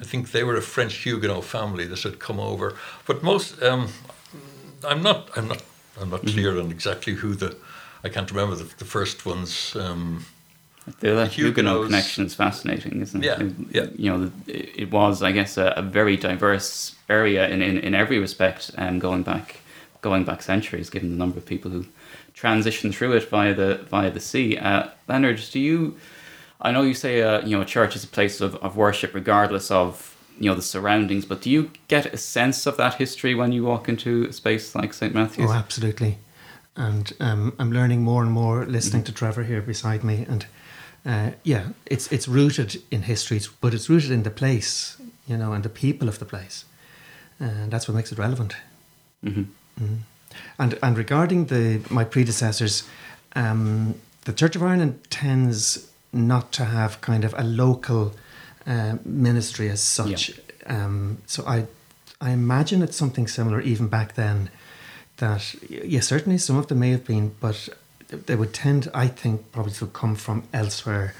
I 0.00 0.04
think 0.04 0.30
they 0.30 0.44
were 0.44 0.56
a 0.56 0.62
French 0.62 0.94
Huguenot 1.04 1.44
family 1.44 1.84
that 1.86 2.02
had 2.02 2.18
come 2.18 2.38
over. 2.40 2.74
But 3.06 3.22
most, 3.22 3.60
um, 3.62 3.88
I'm 4.88 5.02
not, 5.02 5.28
I'm 5.36 5.48
not, 5.48 5.62
I'm 6.00 6.10
not 6.10 6.24
clear 6.26 6.58
on 6.60 6.70
exactly 6.70 7.14
who 7.14 7.34
the. 7.34 7.56
I 8.04 8.08
can't 8.08 8.30
remember 8.30 8.56
the, 8.56 8.68
the 8.78 8.84
first 8.84 9.26
ones. 9.26 9.76
The, 11.00 11.14
the 11.14 11.26
Huguenot 11.26 11.86
connection 11.86 12.26
is 12.26 12.34
fascinating, 12.34 13.00
isn't 13.00 13.22
Yeah, 13.22 13.40
it? 13.40 13.52
yeah. 13.70 13.86
You 13.96 14.10
know, 14.18 14.32
it, 14.46 14.70
it 14.76 14.90
was, 14.90 15.22
I 15.22 15.32
guess, 15.32 15.56
a, 15.56 15.72
a 15.76 15.82
very 15.82 16.16
diverse 16.16 16.94
area 17.08 17.48
in, 17.48 17.62
in, 17.62 17.78
in 17.78 17.94
every 17.94 18.18
respect, 18.18 18.70
um, 18.76 18.98
going 18.98 19.22
back 19.22 19.56
going 20.02 20.24
back 20.24 20.42
centuries, 20.42 20.88
given 20.88 21.10
the 21.10 21.16
number 21.16 21.36
of 21.38 21.44
people 21.44 21.70
who 21.70 21.84
transitioned 22.34 22.94
through 22.94 23.12
it 23.12 23.28
via 23.28 23.54
the 23.54 23.84
via 23.90 24.10
the 24.10 24.20
sea. 24.20 24.56
Uh, 24.56 24.88
Leonard, 25.08 25.40
do 25.50 25.60
you? 25.60 25.96
I 26.60 26.72
know 26.72 26.82
you 26.82 26.94
say 26.94 27.22
uh, 27.22 27.40
you 27.46 27.56
know 27.56 27.62
a 27.62 27.66
church 27.66 27.96
is 27.96 28.04
a 28.04 28.08
place 28.08 28.40
of, 28.40 28.54
of 28.56 28.76
worship, 28.76 29.14
regardless 29.14 29.70
of 29.70 30.16
you 30.38 30.48
know 30.48 30.54
the 30.56 30.62
surroundings. 30.62 31.24
But 31.24 31.42
do 31.42 31.50
you 31.50 31.70
get 31.88 32.06
a 32.06 32.16
sense 32.16 32.66
of 32.66 32.76
that 32.78 32.94
history 32.94 33.34
when 33.34 33.52
you 33.52 33.64
walk 33.64 33.88
into 33.88 34.24
a 34.24 34.32
space 34.32 34.74
like 34.74 34.92
St 34.94 35.14
Matthew's? 35.14 35.50
Oh, 35.50 35.52
absolutely. 35.52 36.18
And 36.76 37.12
um, 37.20 37.54
I'm 37.58 37.72
learning 37.72 38.02
more 38.02 38.22
and 38.22 38.32
more 38.32 38.64
listening 38.64 39.04
to 39.04 39.12
Trevor 39.12 39.42
here 39.42 39.60
beside 39.60 40.02
me. 40.02 40.24
And 40.28 40.46
uh, 41.06 41.30
yeah, 41.42 41.68
it's 41.86 42.12
it's 42.12 42.28
rooted 42.28 42.82
in 42.90 43.02
history, 43.02 43.40
but 43.60 43.72
it's 43.74 43.88
rooted 43.88 44.10
in 44.10 44.22
the 44.22 44.30
place, 44.30 44.96
you 45.26 45.36
know, 45.36 45.52
and 45.52 45.62
the 45.62 45.70
people 45.70 46.08
of 46.08 46.18
the 46.18 46.24
place. 46.24 46.64
And 47.38 47.70
that's 47.70 47.88
what 47.88 47.94
makes 47.94 48.12
it 48.12 48.18
relevant. 48.18 48.54
Mhm. 49.24 49.46
Mm. 49.80 49.98
And 50.58 50.78
and 50.82 50.98
regarding 50.98 51.46
the 51.46 51.80
my 51.90 52.04
predecessors, 52.04 52.84
um, 53.34 53.94
the 54.24 54.32
Church 54.32 54.56
of 54.56 54.62
Ireland 54.62 54.98
tends 55.10 55.90
not 56.12 56.52
to 56.52 56.64
have 56.64 57.00
kind 57.00 57.24
of 57.24 57.34
a 57.38 57.44
local 57.44 58.12
uh, 58.66 58.96
ministry 59.04 59.70
as 59.70 59.80
such. 59.80 60.32
Um, 60.66 61.18
so 61.26 61.42
I 61.46 61.66
I 62.20 62.30
imagine 62.32 62.82
it's 62.82 62.96
something 62.96 63.28
similar 63.28 63.60
even 63.60 63.88
back 63.88 64.14
then. 64.14 64.50
That 65.16 65.54
yes, 65.68 66.08
certainly 66.08 66.38
some 66.38 66.58
of 66.58 66.66
them 66.66 66.78
may 66.78 66.90
have 66.90 67.04
been, 67.04 67.34
but 67.40 67.68
they 68.10 68.36
would 68.36 68.52
tend, 68.52 68.90
I 68.94 69.08
think, 69.08 69.52
probably 69.52 69.72
to 69.72 69.86
come 69.86 70.14
from 70.16 70.44
elsewhere 70.52 71.14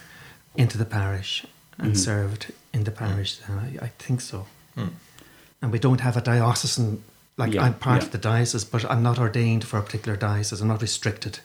into 0.56 0.78
the 0.78 0.84
parish 0.84 1.46
and 1.78 1.88
mm-hmm. 1.88 1.96
served 1.96 2.52
in 2.72 2.84
the 2.84 2.90
parish. 2.90 3.36
Then 3.36 3.58
I, 3.58 3.84
I 3.86 3.88
think 3.98 4.20
so. 4.20 4.46
Hmm. 4.74 4.88
And 5.62 5.72
we 5.72 5.78
don't 5.78 6.00
have 6.00 6.16
a 6.16 6.20
diocesan 6.20 7.02
like 7.36 7.54
Yeah, 7.54 7.64
I'm 7.64 7.74
part 7.74 8.02
yeah. 8.02 8.06
of 8.06 8.12
the 8.12 8.18
diocese, 8.18 8.64
but 8.64 8.84
I'm 8.90 9.02
not 9.02 9.18
ordained 9.18 9.64
for 9.64 9.78
a 9.78 9.82
particular 9.82 10.16
diocese. 10.16 10.60
I'm 10.60 10.68
not 10.68 10.82
restricted 10.82 11.40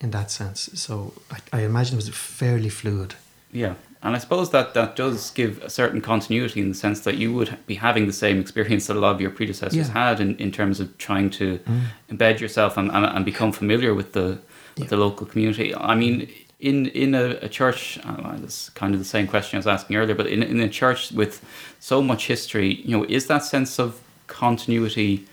in 0.00 0.10
that 0.10 0.30
sense. 0.30 0.70
So 0.74 1.14
I, 1.30 1.58
I 1.58 1.60
imagine 1.62 1.94
it 1.94 1.96
was 1.96 2.08
fairly 2.10 2.68
fluid. 2.68 3.14
Yeah, 3.50 3.74
and 4.02 4.14
I 4.14 4.18
suppose 4.18 4.50
that 4.50 4.74
that 4.74 4.94
does 4.94 5.30
give 5.30 5.62
a 5.62 5.70
certain 5.70 6.00
continuity 6.00 6.60
in 6.60 6.68
the 6.68 6.74
sense 6.74 7.00
that 7.00 7.16
you 7.16 7.32
would 7.32 7.58
be 7.66 7.76
having 7.76 8.06
the 8.06 8.12
same 8.12 8.38
experience 8.38 8.86
that 8.86 8.96
a 8.96 9.00
lot 9.00 9.14
of 9.14 9.20
your 9.20 9.30
predecessors 9.30 9.88
Yeah. 9.88 9.92
had 9.92 10.20
in, 10.20 10.36
in 10.36 10.52
terms 10.52 10.80
of 10.80 10.96
trying 10.98 11.30
to 11.30 11.58
mm. 11.58 11.80
embed 12.10 12.40
yourself 12.40 12.76
and, 12.76 12.90
and, 12.90 13.04
and 13.04 13.24
become 13.24 13.50
familiar 13.50 13.94
with 13.94 14.12
the 14.12 14.38
with 14.78 14.88
the 14.88 14.96
local 14.96 15.26
community. 15.26 15.74
I 15.74 15.94
mean, 15.94 16.28
in 16.60 16.86
in 16.86 17.14
a, 17.14 17.38
a 17.42 17.48
church, 17.48 17.98
uh, 18.04 18.36
that's 18.36 18.70
kind 18.70 18.94
of 18.94 19.00
the 19.00 19.06
same 19.06 19.26
question 19.26 19.56
I 19.56 19.58
was 19.58 19.66
asking 19.66 19.96
earlier, 19.96 20.14
but 20.14 20.26
in 20.26 20.42
in 20.42 20.60
a 20.60 20.68
church 20.68 21.12
with 21.12 21.44
so 21.80 22.02
much 22.02 22.26
history, 22.26 22.74
you 22.84 22.96
know, 22.96 23.04
is 23.08 23.26
that 23.26 23.44
sense 23.44 23.78
of 23.78 24.00
continuity 24.26 25.26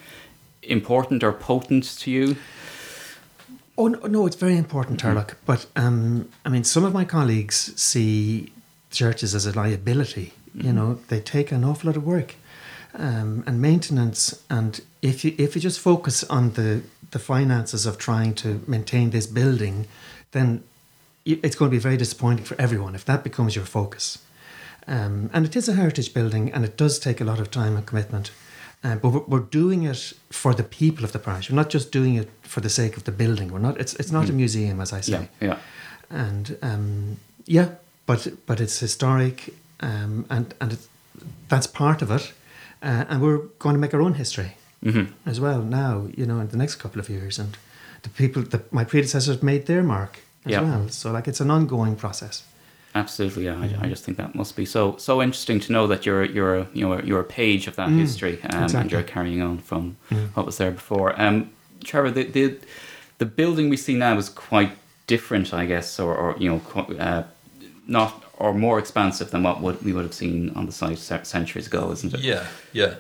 important 0.62 1.24
or 1.24 1.32
potent 1.32 1.84
to 2.00 2.12
you? 2.12 2.36
Oh 3.78 3.88
no, 3.88 4.00
no 4.08 4.26
it's 4.26 4.36
very 4.36 4.58
important, 4.58 5.02
Turlough. 5.02 5.36
But 5.46 5.66
um, 5.76 6.30
I 6.46 6.50
mean, 6.50 6.64
some 6.64 6.86
of 6.86 6.94
my 6.94 7.06
colleagues 7.06 7.74
see 7.76 8.52
churches 8.92 9.36
as 9.36 9.46
a 9.46 9.52
liability. 9.52 10.34
You 10.54 10.72
know, 10.72 11.00
they 11.10 11.20
take 11.20 11.52
an 11.52 11.64
awful 11.64 11.90
lot 11.90 11.98
of 11.98 12.06
work 12.06 12.36
um, 12.94 13.44
and 13.46 13.62
maintenance. 13.62 14.42
And 14.50 14.80
if 15.02 15.26
you 15.26 15.36
if 15.38 15.56
you 15.56 15.62
just 15.62 15.80
focus 15.80 16.24
on 16.26 16.52
the 16.54 16.84
the 17.16 17.20
finances 17.20 17.86
of 17.86 17.98
trying 17.98 18.34
to 18.34 18.62
maintain 18.68 19.12
this 19.12 19.26
building, 19.26 19.88
then 20.32 20.62
it's 21.24 21.56
going 21.56 21.72
to 21.72 21.76
be 21.78 21.84
very 21.90 21.96
disappointing 21.96 22.44
for 22.44 22.60
everyone 22.60 22.94
if 22.94 23.06
that 23.06 23.24
becomes 23.24 23.56
your 23.56 23.64
focus. 23.66 24.20
Um, 24.86 25.30
and 25.34 25.46
it 25.46 25.56
is 25.56 25.70
a 25.70 25.74
heritage 25.74 26.14
building, 26.14 26.52
and 26.54 26.66
it 26.66 26.76
does 26.76 27.00
take 27.00 27.22
a 27.22 27.24
lot 27.24 27.40
of 27.40 27.50
time 27.50 27.78
and 27.78 27.86
commitment. 27.86 28.32
Uh, 28.84 28.98
but 28.98 29.10
we're, 29.14 29.28
we're 29.32 29.48
doing 29.62 29.84
it 29.84 30.14
for 30.30 30.54
the 30.54 30.64
people 30.64 31.06
of 31.06 31.12
the 31.14 31.20
parish. 31.20 31.50
We're 31.50 31.56
not 31.64 31.70
just 31.70 31.90
doing 31.90 32.16
it 32.16 32.30
for 32.42 32.60
the 32.60 32.70
sake 32.70 32.98
of 32.98 33.04
the 33.06 33.14
building. 33.14 33.48
We're 33.54 33.66
not. 33.68 33.80
It's 33.80 33.94
it's 34.02 34.12
not 34.12 34.30
a 34.30 34.34
museum, 34.34 34.82
as 34.82 34.92
I 34.92 35.02
say. 35.02 35.30
Yeah, 35.40 35.48
yeah. 35.48 35.58
And 36.10 36.58
um, 36.62 37.18
yeah, 37.46 37.68
but 38.06 38.28
but 38.46 38.60
it's 38.60 38.78
historic, 38.88 39.38
um, 39.80 40.26
and 40.30 40.54
and 40.60 40.74
it's, 40.74 40.88
that's 41.48 41.68
part 41.68 42.02
of 42.02 42.12
it. 42.12 42.34
Uh, 42.84 43.06
and 43.10 43.22
we're 43.22 43.44
going 43.64 43.76
to 43.76 43.80
make 43.80 43.94
our 43.94 44.02
own 44.02 44.16
history 44.16 44.52
hmm 44.84 45.06
as 45.26 45.40
well 45.40 45.62
now. 45.62 46.08
You 46.18 46.26
know, 46.26 46.40
in 46.40 46.48
the 46.50 46.58
next 46.58 46.76
couple 46.76 47.00
of 47.00 47.10
years, 47.10 47.40
and 47.40 47.58
the 48.04 48.10
people 48.10 48.42
that 48.44 48.72
my 48.72 48.84
predecessors 48.84 49.42
made 49.42 49.66
their 49.66 49.84
mark 49.84 50.20
as 50.46 50.52
Yeah. 50.52 50.62
well. 50.62 50.90
So 50.90 51.12
like 51.12 51.28
it's 51.28 51.42
an 51.42 51.52
ongoing 51.52 51.96
process. 51.96 52.44
Absolutely, 52.94 53.44
yeah. 53.46 53.60
I, 53.60 53.86
I 53.86 53.90
just 53.90 54.06
think 54.06 54.18
that 54.18 54.36
must 54.36 54.56
be 54.56 54.66
so 54.66 54.96
so 54.98 55.22
interesting 55.22 55.60
to 55.62 55.72
know 55.74 55.88
that 55.88 56.06
you're 56.06 56.24
you're 56.24 56.56
a, 56.60 56.68
you 56.74 56.88
know 56.88 57.02
you're 57.02 57.20
a 57.20 57.24
page 57.26 57.68
of 57.68 57.76
that 57.76 57.90
history, 57.90 58.40
um, 58.50 58.76
and 58.76 58.92
you're 58.92 59.04
carrying 59.04 59.42
on 59.42 59.58
from 59.58 59.98
what 60.34 60.46
was 60.46 60.58
there 60.58 60.72
before. 60.72 61.20
Um, 61.22 61.50
Trevor, 61.84 62.12
the, 62.12 62.24
the 62.24 62.56
the 63.18 63.26
building 63.26 63.70
we 63.70 63.78
see 63.78 63.96
now 63.96 64.18
is 64.18 64.30
quite 64.30 64.72
different, 65.08 65.54
I 65.54 65.66
guess, 65.66 66.00
or, 66.00 66.16
or 66.16 66.36
you 66.40 66.50
know, 66.50 66.60
qu- 66.60 66.98
uh, 66.98 67.24
not 67.88 68.24
or 68.40 68.54
more 68.54 68.80
expansive 68.80 69.30
than 69.32 69.44
what 69.44 69.62
would, 69.62 69.82
we 69.84 69.94
would 69.94 70.04
have 70.04 70.14
seen 70.14 70.50
on 70.56 70.66
the 70.66 70.72
site 70.72 70.98
centuries 71.28 71.68
ago, 71.68 71.92
isn't 71.92 72.14
it? 72.14 72.20
Yeah, 72.22 72.46
yeah. 72.74 72.96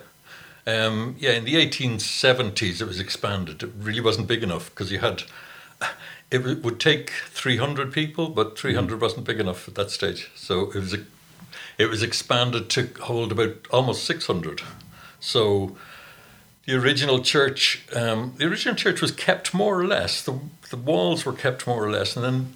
Um, 0.67 1.15
yeah, 1.19 1.31
in 1.33 1.45
the 1.45 1.55
1870s 1.55 2.81
it 2.81 2.87
was 2.87 2.99
expanded. 2.99 3.61
It 3.61 3.71
really 3.77 4.01
wasn't 4.01 4.27
big 4.27 4.41
enough 4.41 4.69
because 4.71 4.91
you 4.91 4.99
had, 4.99 5.23
it 6.31 6.63
would 6.63 6.79
take 6.79 7.09
300 7.09 7.93
people, 7.93 8.29
but 8.29 8.57
300 8.57 8.99
wasn't 8.99 9.25
big 9.25 9.39
enough 9.39 9.67
at 9.67 9.75
that 9.75 9.91
stage. 9.91 10.31
So 10.35 10.71
it 10.71 10.75
was, 10.75 10.93
a, 10.93 11.05
it 11.77 11.89
was 11.89 12.01
expanded 12.01 12.69
to 12.71 12.89
hold 13.01 13.31
about 13.31 13.67
almost 13.69 14.05
600. 14.05 14.61
So 15.19 15.77
the 16.65 16.75
original 16.75 17.21
church, 17.21 17.85
um, 17.95 18.33
the 18.37 18.45
original 18.45 18.75
church 18.75 19.01
was 19.01 19.11
kept 19.11 19.53
more 19.53 19.79
or 19.79 19.85
less. 19.85 20.23
The, 20.23 20.39
the 20.71 20.77
walls 20.77 21.25
were 21.25 21.33
kept 21.33 21.67
more 21.67 21.83
or 21.83 21.91
less, 21.91 22.15
and 22.15 22.25
then 22.25 22.55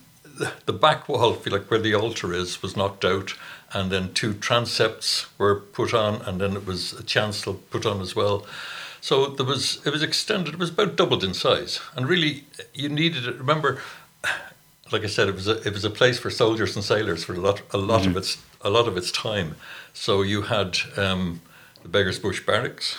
the, 0.66 0.74
back 0.74 1.08
wall, 1.10 1.34
if 1.34 1.46
you 1.46 1.52
like, 1.52 1.70
where 1.70 1.80
the 1.80 1.94
altar 1.94 2.34
is, 2.34 2.62
was 2.62 2.76
knocked 2.76 3.06
out, 3.06 3.34
and 3.72 3.92
then 3.92 4.14
two 4.14 4.34
transepts 4.34 5.28
were 5.38 5.56
put 5.56 5.94
on, 5.94 6.22
and 6.24 6.40
then 6.40 6.56
it 6.56 6.66
was 6.66 6.94
a 6.94 7.04
chancel 7.04 7.56
put 7.56 7.86
on 7.86 8.02
as 8.02 8.16
well. 8.16 8.46
So 9.02 9.28
there 9.28 9.46
was 9.46 9.86
it 9.86 9.92
was 9.92 10.04
extended. 10.04 10.56
It 10.56 10.60
was 10.60 10.72
about 10.72 10.96
doubled 10.96 11.24
in 11.24 11.34
size, 11.34 11.80
and 11.96 12.08
really 12.08 12.46
you 12.74 12.90
needed 12.90 13.28
it. 13.28 13.38
Remember, 13.38 13.82
like 14.92 15.04
I 15.04 15.08
said, 15.08 15.30
it 15.30 15.36
was 15.36 15.48
a 15.48 15.62
it 15.66 15.74
was 15.74 15.86
a 15.86 15.90
place 15.90 16.20
for 16.20 16.30
soldiers 16.30 16.76
and 16.76 16.84
sailors 16.84 17.24
for 17.24 17.34
a 17.34 17.40
lot 17.40 17.62
a 17.72 17.78
lot 17.78 18.06
of 18.06 18.18
its 18.18 18.38
a 18.62 18.70
lot 18.70 18.88
of 18.88 18.98
its 18.98 19.12
time. 19.12 19.56
So 19.94 20.22
you 20.22 20.44
had 20.44 20.78
um, 20.98 21.42
the 21.82 21.88
Beggars 21.88 22.20
Bush 22.20 22.46
Barracks, 22.46 22.98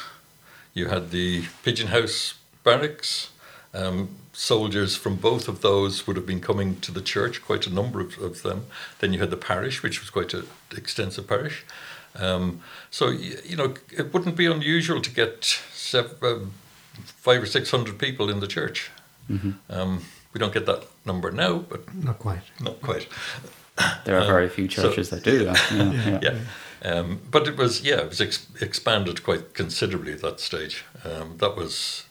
you 0.72 0.88
had 0.88 1.10
the 1.10 1.44
Pigeon 1.62 1.88
House 1.88 2.34
Barracks. 2.64 3.30
Um, 3.74 4.16
soldiers 4.40 4.96
from 4.96 5.16
both 5.16 5.48
of 5.48 5.60
those 5.60 6.06
would 6.06 6.16
have 6.16 6.24
been 6.24 6.40
coming 6.40 6.80
to 6.80 6.90
the 6.90 7.02
church, 7.02 7.42
quite 7.44 7.66
a 7.66 7.70
number 7.74 8.00
of, 8.00 8.16
of 8.18 8.42
them. 8.42 8.64
Then 9.00 9.12
you 9.12 9.20
had 9.20 9.30
the 9.30 9.36
parish, 9.36 9.82
which 9.82 10.00
was 10.00 10.08
quite 10.08 10.32
an 10.32 10.46
extensive 10.74 11.26
parish. 11.28 11.62
Um, 12.16 12.60
so 12.90 13.10
you 13.10 13.54
know, 13.56 13.74
it 13.92 14.12
wouldn't 14.14 14.36
be 14.36 14.46
unusual 14.46 15.00
to 15.02 15.10
get 15.10 15.44
sev- 15.72 16.22
um, 16.22 16.52
five 17.04 17.42
or 17.42 17.46
six 17.46 17.70
hundred 17.70 17.98
people 17.98 18.30
in 18.30 18.40
the 18.40 18.46
church. 18.48 18.90
Um, 19.68 20.04
we 20.32 20.38
don't 20.40 20.52
get 20.54 20.66
that 20.66 20.86
number 21.04 21.30
now, 21.30 21.58
but 21.58 21.94
Not 21.94 22.18
quite. 22.18 22.42
not 22.60 22.80
quite. 22.80 23.06
There 24.04 24.18
are 24.18 24.26
very 24.26 24.48
few 24.48 24.68
so- 24.68 24.82
churches 24.88 25.10
that 25.10 25.22
do 25.22 25.44
that. 25.44 25.60
Yeah, 25.70 25.92
yeah. 25.92 26.20
Yeah. 26.22 26.38
Um, 26.82 27.20
but 27.30 27.46
it 27.46 27.56
was, 27.58 27.82
yeah, 27.82 28.00
it 28.00 28.08
was 28.08 28.20
ex- 28.22 28.46
expanded 28.60 29.22
quite 29.22 29.52
considerably 29.54 30.12
at 30.14 30.22
that 30.22 30.40
stage. 30.40 30.84
Um, 31.04 31.36
that 31.36 31.54
was 31.54 32.04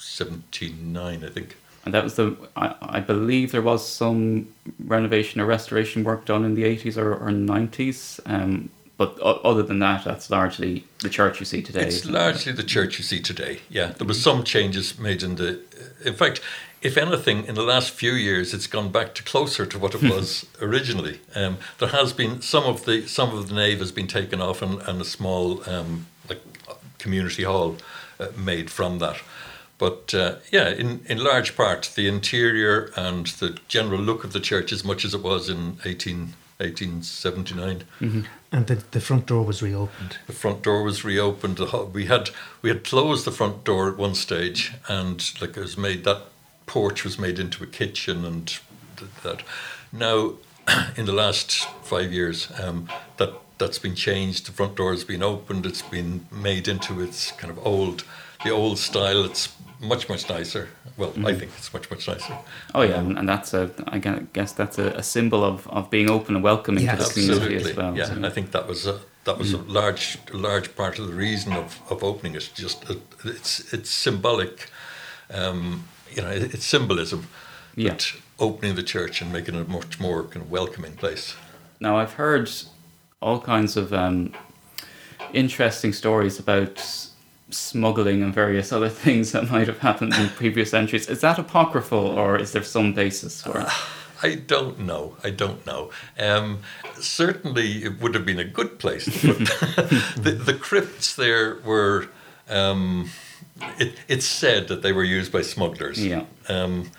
1879, 0.00 1.24
I 1.24 1.28
think. 1.28 1.56
And 1.84 1.94
that 1.94 2.04
was 2.04 2.16
the, 2.16 2.36
I, 2.56 2.74
I 2.80 3.00
believe 3.00 3.52
there 3.52 3.62
was 3.62 3.86
some 3.86 4.48
renovation 4.84 5.40
or 5.40 5.46
restoration 5.46 6.04
work 6.04 6.24
done 6.24 6.44
in 6.44 6.54
the 6.54 6.64
80s 6.64 6.96
or, 6.96 7.14
or 7.14 7.30
90s. 7.30 8.20
Um, 8.26 8.70
but 8.98 9.18
o- 9.22 9.40
other 9.42 9.62
than 9.62 9.78
that, 9.78 10.04
that's 10.04 10.28
largely 10.28 10.84
the 11.00 11.08
church 11.08 11.40
you 11.40 11.46
see 11.46 11.62
today. 11.62 11.84
It's 11.86 11.96
isn't 11.96 12.14
it? 12.14 12.18
largely 12.18 12.52
the 12.52 12.62
church 12.62 12.98
you 12.98 13.04
see 13.04 13.20
today. 13.20 13.60
Yeah, 13.70 13.92
there 13.96 14.06
was 14.06 14.22
some 14.22 14.44
changes 14.44 14.98
made 14.98 15.22
in 15.22 15.36
the. 15.36 15.60
In 16.04 16.12
fact, 16.12 16.42
if 16.82 16.98
anything, 16.98 17.46
in 17.46 17.54
the 17.54 17.62
last 17.62 17.92
few 17.92 18.12
years, 18.12 18.52
it's 18.52 18.66
gone 18.66 18.90
back 18.92 19.14
to 19.14 19.22
closer 19.22 19.64
to 19.64 19.78
what 19.78 19.94
it 19.94 20.02
was 20.14 20.46
originally. 20.60 21.20
Um, 21.34 21.56
there 21.78 21.88
has 21.88 22.12
been 22.12 22.42
some 22.42 22.64
of 22.64 22.84
the 22.84 23.06
some 23.06 23.34
of 23.34 23.48
the 23.48 23.54
nave 23.54 23.78
has 23.78 23.90
been 23.90 24.06
taken 24.06 24.42
off, 24.42 24.60
and, 24.60 24.82
and 24.82 25.00
a 25.00 25.04
small 25.06 25.66
um, 25.66 26.06
like 26.28 26.42
community 26.98 27.44
hall 27.44 27.78
uh, 28.18 28.28
made 28.36 28.70
from 28.70 28.98
that. 28.98 29.16
But 29.80 30.12
uh, 30.12 30.36
yeah, 30.52 30.68
in, 30.68 31.00
in 31.06 31.24
large 31.24 31.56
part, 31.56 31.90
the 31.96 32.06
interior 32.06 32.92
and 32.96 33.26
the 33.26 33.58
general 33.66 33.98
look 33.98 34.24
of 34.24 34.34
the 34.34 34.38
church, 34.38 34.72
as 34.72 34.84
much 34.84 35.06
as 35.06 35.14
it 35.14 35.22
was 35.22 35.48
in 35.48 35.78
18, 35.86 36.34
1879. 36.58 37.84
And 38.52 38.66
the, 38.66 38.74
the 38.90 39.00
front 39.00 39.24
door 39.24 39.42
was 39.42 39.62
reopened. 39.62 40.18
The 40.26 40.34
front 40.34 40.62
door 40.62 40.82
was 40.82 41.02
reopened. 41.02 41.58
We 41.94 42.06
had 42.06 42.28
we 42.60 42.68
had 42.68 42.84
closed 42.84 43.24
the 43.24 43.32
front 43.32 43.64
door 43.64 43.88
at 43.88 43.96
one 43.96 44.14
stage, 44.14 44.74
and 44.86 45.18
like 45.40 45.56
it 45.56 45.60
was 45.60 45.78
made 45.78 46.04
that 46.04 46.24
porch 46.66 47.02
was 47.02 47.18
made 47.18 47.38
into 47.38 47.64
a 47.64 47.66
kitchen 47.66 48.26
and 48.26 48.58
th- 48.98 49.10
that. 49.22 49.42
Now, 49.92 50.34
in 50.96 51.06
the 51.06 51.12
last 51.12 51.64
five 51.84 52.12
years, 52.12 52.52
um, 52.60 52.86
that 53.16 53.32
that's 53.56 53.78
been 53.78 53.94
changed. 53.94 54.46
The 54.46 54.52
front 54.52 54.74
door 54.76 54.90
has 54.90 55.04
been 55.04 55.22
opened. 55.22 55.64
It's 55.64 55.80
been 55.80 56.26
made 56.30 56.68
into 56.68 57.00
its 57.00 57.32
kind 57.32 57.50
of 57.50 57.64
old, 57.66 58.04
the 58.44 58.50
old 58.50 58.78
style. 58.78 59.24
It's 59.24 59.48
much 59.80 60.08
much 60.08 60.28
nicer. 60.28 60.68
Well, 60.96 61.12
I 61.24 61.34
think 61.34 61.52
it's 61.58 61.72
much 61.72 61.90
much 61.90 62.06
nicer. 62.08 62.36
Oh 62.74 62.82
yeah, 62.82 63.00
and, 63.00 63.18
and 63.18 63.28
that's 63.28 63.54
a 63.54 63.70
I 63.88 63.98
guess 63.98 64.52
that's 64.52 64.78
a, 64.78 64.88
a 64.96 65.02
symbol 65.02 65.44
of, 65.44 65.66
of 65.68 65.90
being 65.90 66.10
open 66.10 66.34
and 66.34 66.44
welcoming 66.44 66.86
to 66.86 66.96
the 66.96 67.04
community 67.12 67.56
Absolutely, 67.56 67.70
as 67.70 67.76
well. 67.76 67.96
yeah. 67.96 68.04
so- 68.06 68.12
And 68.14 68.26
I 68.26 68.30
think 68.30 68.50
that 68.52 68.66
was 68.68 68.86
a 68.86 69.00
that 69.24 69.38
was 69.38 69.52
a 69.52 69.58
large 69.58 70.18
a 70.32 70.36
large 70.36 70.74
part 70.76 70.98
of 70.98 71.06
the 71.08 71.14
reason 71.14 71.52
of, 71.52 71.78
of 71.90 72.02
opening 72.04 72.34
it. 72.36 72.50
Just 72.54 72.86
that 72.86 72.98
it's 73.24 73.72
it's 73.72 73.90
symbolic, 73.90 74.70
um, 75.30 75.84
you 76.14 76.22
know, 76.22 76.30
it- 76.30 76.54
it's 76.54 76.64
symbolism. 76.66 77.26
Yeah. 77.76 77.90
That 77.90 78.12
opening 78.38 78.74
the 78.76 78.82
church 78.82 79.22
and 79.22 79.32
making 79.32 79.54
it 79.54 79.66
a 79.66 79.70
much 79.70 80.00
more 80.00 80.24
kind 80.24 80.42
of 80.44 80.50
welcoming 80.50 80.94
place. 80.96 81.34
Now 81.78 81.96
I've 81.98 82.14
heard 82.14 82.50
all 83.22 83.40
kinds 83.40 83.76
of 83.76 83.92
um, 83.92 84.32
interesting 85.32 85.92
stories 85.92 86.38
about 86.38 86.78
smuggling 87.52 88.22
and 88.22 88.34
various 88.34 88.72
other 88.72 88.88
things 89.04 89.32
that 89.32 89.50
might 89.50 89.66
have 89.66 89.78
happened 89.78 90.14
in 90.14 90.28
previous 90.30 90.70
centuries. 90.70 91.08
Is 91.08 91.20
that 91.20 91.38
apocryphal, 91.38 91.98
or 92.18 92.36
is 92.38 92.52
there 92.52 92.62
some 92.62 92.92
basis 92.92 93.42
for 93.42 93.60
it? 93.60 93.68
I 94.22 94.34
don't 94.34 94.80
know. 94.80 95.16
I 95.24 95.30
don't 95.30 95.64
know. 95.64 95.90
Um, 96.18 96.60
certainly, 96.98 97.84
it 97.84 98.00
would 98.00 98.14
have 98.14 98.26
been 98.26 98.38
a 98.38 98.44
good 98.44 98.78
place 98.78 99.06
to 99.06 99.34
put 99.34 99.38
the, 100.16 100.32
the 100.32 100.54
crypts. 100.54 101.14
There 101.14 101.58
were. 101.64 102.08
Um, 102.48 103.10
it, 103.78 103.94
it's 104.08 104.26
said 104.26 104.68
that 104.68 104.82
they 104.82 104.92
were 104.92 105.04
used 105.04 105.32
by 105.32 105.42
smugglers. 105.42 106.04
Yeah. 106.04 106.24
Um, 106.48 106.90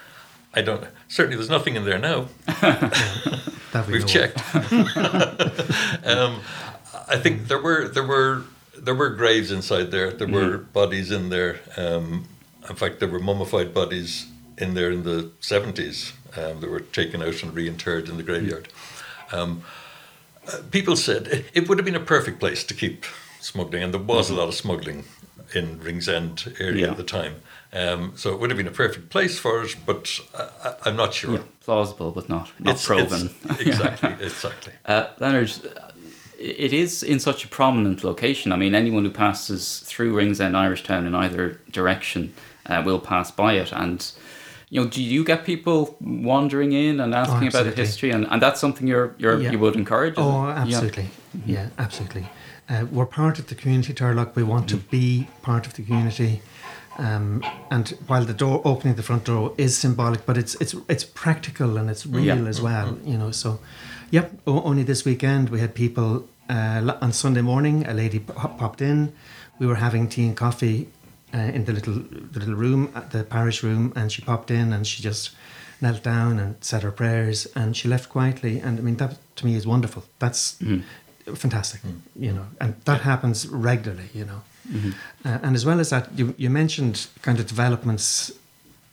I 0.53 0.61
don't. 0.61 0.83
Certainly, 1.07 1.37
there's 1.37 1.49
nothing 1.49 1.75
in 1.75 1.85
there 1.85 1.99
now. 1.99 2.27
We 3.87 3.93
We've 3.93 4.05
checked. 4.05 4.37
um, 4.53 6.41
I 7.07 7.17
think 7.17 7.47
there 7.47 7.61
were 7.61 7.87
there 7.87 8.05
were 8.05 8.43
there 8.83 8.95
were 8.95 9.09
graves 9.09 9.51
inside 9.51 9.91
there. 9.91 10.11
There 10.11 10.27
were 10.27 10.57
bodies 10.57 11.11
in 11.11 11.29
there. 11.29 11.59
Um, 11.77 12.25
in 12.69 12.75
fact, 12.75 12.99
there 12.99 13.09
were 13.09 13.19
mummified 13.19 13.73
bodies 13.73 14.27
in 14.57 14.73
there 14.73 14.91
in 14.91 15.03
the 15.03 15.31
seventies. 15.39 16.13
Um, 16.37 16.61
they 16.61 16.67
were 16.67 16.79
taken 16.79 17.21
out 17.21 17.43
and 17.43 17.53
reinterred 17.53 18.09
in 18.09 18.17
the 18.17 18.23
graveyard. 18.23 18.67
Um, 19.31 19.63
uh, 20.47 20.57
people 20.71 20.95
said 20.95 21.27
it, 21.27 21.45
it 21.53 21.69
would 21.69 21.77
have 21.77 21.85
been 21.85 21.95
a 21.95 21.99
perfect 21.99 22.39
place 22.39 22.63
to 22.65 22.73
keep 22.73 23.05
smuggling, 23.39 23.83
and 23.83 23.93
there 23.93 24.01
was 24.01 24.29
a 24.29 24.33
lot 24.33 24.47
of 24.47 24.55
smuggling 24.55 25.03
in 25.53 25.79
Ringsend 25.79 26.55
area 26.59 26.85
Yeah. 26.85 26.91
at 26.91 26.97
the 26.97 27.03
time. 27.03 27.35
Um, 27.73 28.13
so 28.15 28.33
it 28.33 28.39
would 28.39 28.49
have 28.49 28.57
been 28.57 28.67
a 28.67 28.71
perfect 28.71 29.09
place 29.09 29.37
for 29.39 29.63
it, 29.63 29.75
but 29.85 30.19
I, 30.37 30.73
I'm 30.85 30.95
not 30.95 31.13
sure. 31.13 31.35
Yeah, 31.35 31.43
plausible, 31.61 32.11
but 32.11 32.27
not 32.29 32.51
not 32.59 32.71
It's- 32.75 32.85
proven. 32.85 33.29
it's- 33.45 33.59
exactly, 33.67 34.15
exactly. 34.25 34.73
Uh, 34.85 35.07
Leonard, 35.19 35.51
it 36.41 36.73
is 36.73 37.03
in 37.03 37.19
such 37.19 37.45
a 37.45 37.47
prominent 37.47 38.03
location. 38.03 38.51
I 38.51 38.57
mean, 38.57 38.73
anyone 38.75 39.05
who 39.05 39.11
passes 39.11 39.79
through 39.79 40.15
Ringsend 40.15 40.57
Irish 40.57 40.83
Town 40.83 41.05
in 41.05 41.13
either 41.15 41.59
direction 41.71 42.33
uh, 42.65 42.81
will 42.85 42.99
pass 42.99 43.31
by 43.31 43.53
it. 43.53 43.71
And, 43.71 44.11
you 44.69 44.81
know, 44.81 44.87
do 44.87 45.01
you 45.03 45.23
get 45.23 45.45
people 45.45 45.97
wandering 46.01 46.73
in 46.73 46.99
and 46.99 47.13
asking 47.13 47.47
about 47.47 47.65
the 47.65 47.71
history? 47.71 48.11
And, 48.11 48.27
and 48.31 48.41
that's 48.41 48.59
something 48.59 48.87
you're, 48.87 49.13
you're 49.17 49.39
Yeah. 49.39 49.51
you 49.51 49.59
would 49.59 49.75
encourage? 49.75 50.15
Oh, 50.17 50.49
it? 50.49 50.53
Yeah. 50.53 50.61
absolutely. 50.61 51.09
Yeah, 51.45 51.69
absolutely. 51.77 52.29
Uh, 52.69 52.85
we're 52.91 53.05
part 53.05 53.39
of 53.39 53.47
the 53.47 53.55
community, 53.55 53.93
Turlough. 53.93 54.33
We 54.35 54.43
want 54.43 54.69
to 54.69 54.77
be 54.77 55.27
part 55.41 55.67
of 55.67 55.73
the 55.73 55.83
community. 55.83 56.41
Um, 56.97 57.43
and 57.69 57.89
while 58.07 58.25
the 58.25 58.33
door 58.33 58.61
opening 58.65 58.95
the 58.95 59.03
front 59.03 59.23
door 59.25 59.53
is 59.57 59.77
symbolic, 59.77 60.25
but 60.25 60.37
it's 60.37 60.55
it's 60.61 60.75
it's 60.87 61.03
practical 61.03 61.77
and 61.77 61.89
it's 61.89 62.05
real 62.05 62.37
Yeah. 62.43 62.49
as 62.49 62.61
well. 62.61 62.97
You 63.05 63.17
know, 63.17 63.31
so 63.31 63.59
yep. 64.11 64.31
O- 64.45 64.61
only 64.63 64.83
this 64.83 65.05
weekend 65.05 65.49
we 65.49 65.59
had 65.59 65.73
people 65.73 66.27
uh, 66.49 66.97
on 67.01 67.13
Sunday 67.13 67.41
morning. 67.41 67.85
A 67.87 67.93
lady 67.93 68.19
po- 68.19 68.49
popped 68.57 68.81
in. 68.81 69.11
We 69.59 69.67
were 69.67 69.75
having 69.79 70.09
tea 70.09 70.25
and 70.27 70.35
coffee 70.37 70.87
uh, 71.33 71.37
in 71.55 71.65
the 71.65 71.71
little 71.73 71.93
the 72.33 72.39
little 72.39 72.55
room, 72.55 72.89
at 72.93 73.11
the 73.11 73.23
parish 73.23 73.63
room, 73.63 73.93
and 73.95 74.11
she 74.11 74.21
popped 74.21 74.51
in 74.51 74.73
and 74.73 74.85
she 74.85 75.01
just 75.01 75.31
knelt 75.79 76.03
down 76.03 76.39
and 76.39 76.55
said 76.61 76.83
her 76.83 76.91
prayers 76.91 77.47
and 77.55 77.75
she 77.75 77.87
left 77.87 78.09
quietly. 78.09 78.59
And 78.59 78.77
I 78.79 78.81
mean 78.81 78.97
that 78.97 79.17
to 79.37 79.45
me 79.45 79.55
is 79.55 79.65
wonderful. 79.65 80.03
That's 80.19 80.57
fantastic, 81.35 81.81
you 82.15 82.31
know, 82.33 82.45
and 82.59 82.73
that 82.85 83.01
happens 83.01 83.47
regularly, 83.47 84.09
you 84.13 84.25
know. 84.25 84.41
Uh, 85.25 85.39
and 85.43 85.55
as 85.55 85.65
well 85.65 85.79
as 85.79 85.89
that, 85.89 86.09
you, 86.17 86.35
you 86.37 86.49
mentioned 86.49 87.07
kind 87.21 87.39
of 87.39 87.47
developments 87.47 88.31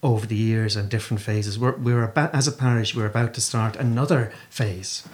over 0.03 0.27
the 0.27 0.37
years 0.37 0.77
and 0.77 0.89
different 0.89 1.21
phases. 1.21 1.59
We're, 1.59 1.77
we're 1.77 2.05
about, 2.05 2.35
as 2.35 2.47
a 2.47 2.53
parish, 2.53 2.95
we're 2.95 3.07
about 3.07 3.35
to 3.35 3.41
start 3.41 3.77
another 3.77 4.33
phase 4.51 5.07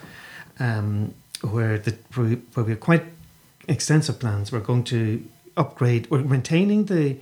um, 0.59 1.15
where, 1.41 1.79
the, 1.79 1.93
where 2.15 2.65
we 2.65 2.73
have 2.73 2.81
quite 2.81 3.05
extensive 3.69 4.21
plans. 4.21 4.53
We're 4.53 4.61
going 4.61 4.85
to 4.85 5.25
upgrade, 5.57 6.11
we're 6.11 6.23
maintaining 6.23 6.87
the, 6.87 7.17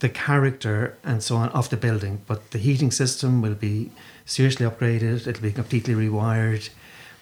the 0.00 0.08
character 0.08 0.96
and 1.02 1.22
so 1.22 1.36
on 1.36 1.48
of 1.50 1.70
the 1.70 1.76
building, 1.76 2.22
but 2.26 2.52
the 2.52 2.58
heating 2.58 2.90
system 2.90 3.42
will 3.42 3.54
be 3.54 3.90
seriously 4.24 4.66
upgraded, 4.66 5.26
it'll 5.26 5.42
be 5.42 5.52
completely 5.52 5.94
rewired. 5.94 6.68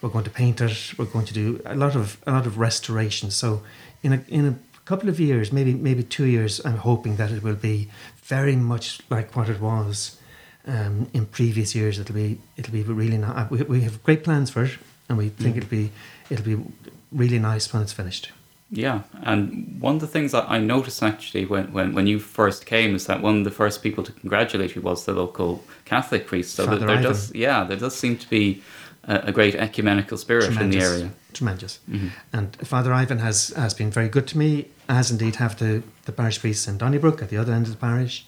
We're 0.01 0.09
going 0.09 0.25
to 0.25 0.29
paint 0.29 0.61
it. 0.61 0.93
We're 0.97 1.05
going 1.05 1.25
to 1.25 1.33
do 1.33 1.59
a 1.65 1.73
lot 1.73 1.95
of 1.95 2.21
a 2.27 2.31
lot 2.31 2.45
of 2.45 2.59
restoration. 2.59 3.31
So, 3.31 3.63
in 4.03 4.13
a 4.13 4.23
in 4.27 4.45
a 4.45 4.51
couple 4.87 5.09
of 5.09 5.19
years, 5.19 5.51
maybe 5.51 5.73
maybe 5.73 6.03
two 6.03 6.25
years, 6.25 6.65
I'm 6.65 6.77
hoping 6.77 7.17
that 7.17 7.31
it 7.31 7.43
will 7.43 7.61
be 7.73 7.89
very 8.23 8.55
much 8.55 9.01
like 9.09 9.35
what 9.35 9.49
it 9.49 9.59
was 9.59 10.17
um, 10.65 11.09
in 11.13 11.25
previous 11.25 11.75
years. 11.75 11.99
It'll 11.99 12.15
be 12.15 12.39
it'll 12.55 12.73
be 12.73 12.83
really 12.83 13.17
nice. 13.17 13.49
We, 13.49 13.63
we 13.63 13.81
have 13.81 14.01
great 14.03 14.23
plans 14.23 14.49
for 14.49 14.63
it, 14.63 14.77
and 15.09 15.17
we 15.17 15.29
think 15.29 15.57
it'll 15.57 15.69
be 15.69 15.91
it'll 16.29 16.45
be 16.45 16.63
really 17.11 17.39
nice 17.39 17.73
when 17.73 17.83
it's 17.83 17.93
finished. 17.93 18.31
Yeah, 18.69 19.03
and 19.23 19.77
one 19.79 19.95
of 19.95 20.01
the 20.01 20.07
things 20.07 20.31
that 20.31 20.45
I 20.49 20.57
noticed 20.57 21.01
actually 21.01 21.45
when, 21.45 21.71
when, 21.71 21.93
when 21.95 22.05
you 22.05 22.19
first 22.19 22.65
came 22.65 22.95
is 22.95 23.05
that 23.05 23.21
one 23.21 23.37
of 23.37 23.43
the 23.45 23.51
first 23.51 23.81
people 23.81 24.03
to 24.03 24.11
congratulate 24.11 24.75
you 24.75 24.81
was 24.81 25.05
the 25.05 25.13
local 25.13 25.63
Catholic 25.85 26.27
priest. 26.27 26.55
So 26.55 26.65
Father 26.65 26.79
there, 26.79 26.89
Ivan. 26.89 27.03
does, 27.03 27.33
yeah, 27.33 27.63
there 27.63 27.77
does 27.77 27.95
seem 27.95 28.17
to 28.17 28.29
be 28.29 28.61
a, 29.05 29.29
a 29.29 29.31
great 29.31 29.55
ecumenical 29.55 30.17
spirit 30.17 30.57
in 30.57 30.69
the 30.69 30.81
area. 30.81 31.11
Mm-hmm. 31.39 31.97
Tremendous. 31.97 32.15
And 32.33 32.55
Father 32.67 32.93
Ivan 32.93 33.19
has, 33.19 33.49
has 33.49 33.73
been 33.73 33.91
very 33.91 34.09
good 34.09 34.27
to 34.27 34.37
me, 34.37 34.65
as 34.87 35.11
indeed 35.11 35.35
have 35.35 35.57
the, 35.57 35.83
the 36.05 36.11
parish 36.11 36.39
priests 36.39 36.67
in 36.67 36.77
Donnybrook 36.77 37.21
at 37.21 37.29
the 37.29 37.37
other 37.37 37.53
end 37.53 37.65
of 37.65 37.71
the 37.71 37.77
parish. 37.77 38.25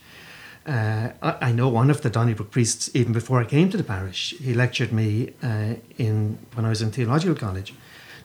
Uh, 0.65 1.10
I, 1.22 1.38
I 1.41 1.52
know 1.52 1.69
one 1.69 1.89
of 1.89 2.02
the 2.02 2.10
Donnybrook 2.10 2.52
priests 2.52 2.89
even 2.93 3.13
before 3.13 3.41
I 3.41 3.45
came 3.45 3.69
to 3.72 3.78
the 3.78 3.84
parish. 3.84 4.36
He 4.39 4.54
lectured 4.54 4.91
me 4.91 5.34
uh, 5.41 5.76
in 5.98 6.38
when 6.54 6.65
I 6.65 6.69
was 6.69 6.82
in 6.82 6.91
theological 6.91 7.36
college, 7.36 7.74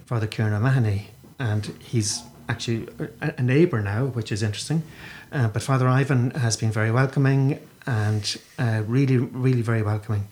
Father 0.04 0.26
Kieran 0.26 0.52
O'Mahony, 0.52 1.10
and 1.38 1.66
he's 1.80 2.22
actually 2.48 2.88
a, 3.20 3.34
a 3.38 3.42
neighbour 3.42 3.80
now, 3.80 4.06
which 4.06 4.30
is 4.30 4.42
interesting. 4.42 4.82
Uh, 5.32 5.48
but 5.48 5.62
Father 5.62 5.88
Ivan 5.88 6.30
has 6.32 6.56
been 6.56 6.70
very 6.70 6.90
welcoming 6.90 7.58
and 7.86 8.36
uh, 8.58 8.82
really, 8.86 9.16
really 9.16 9.62
very 9.62 9.82
welcoming. 9.82 10.28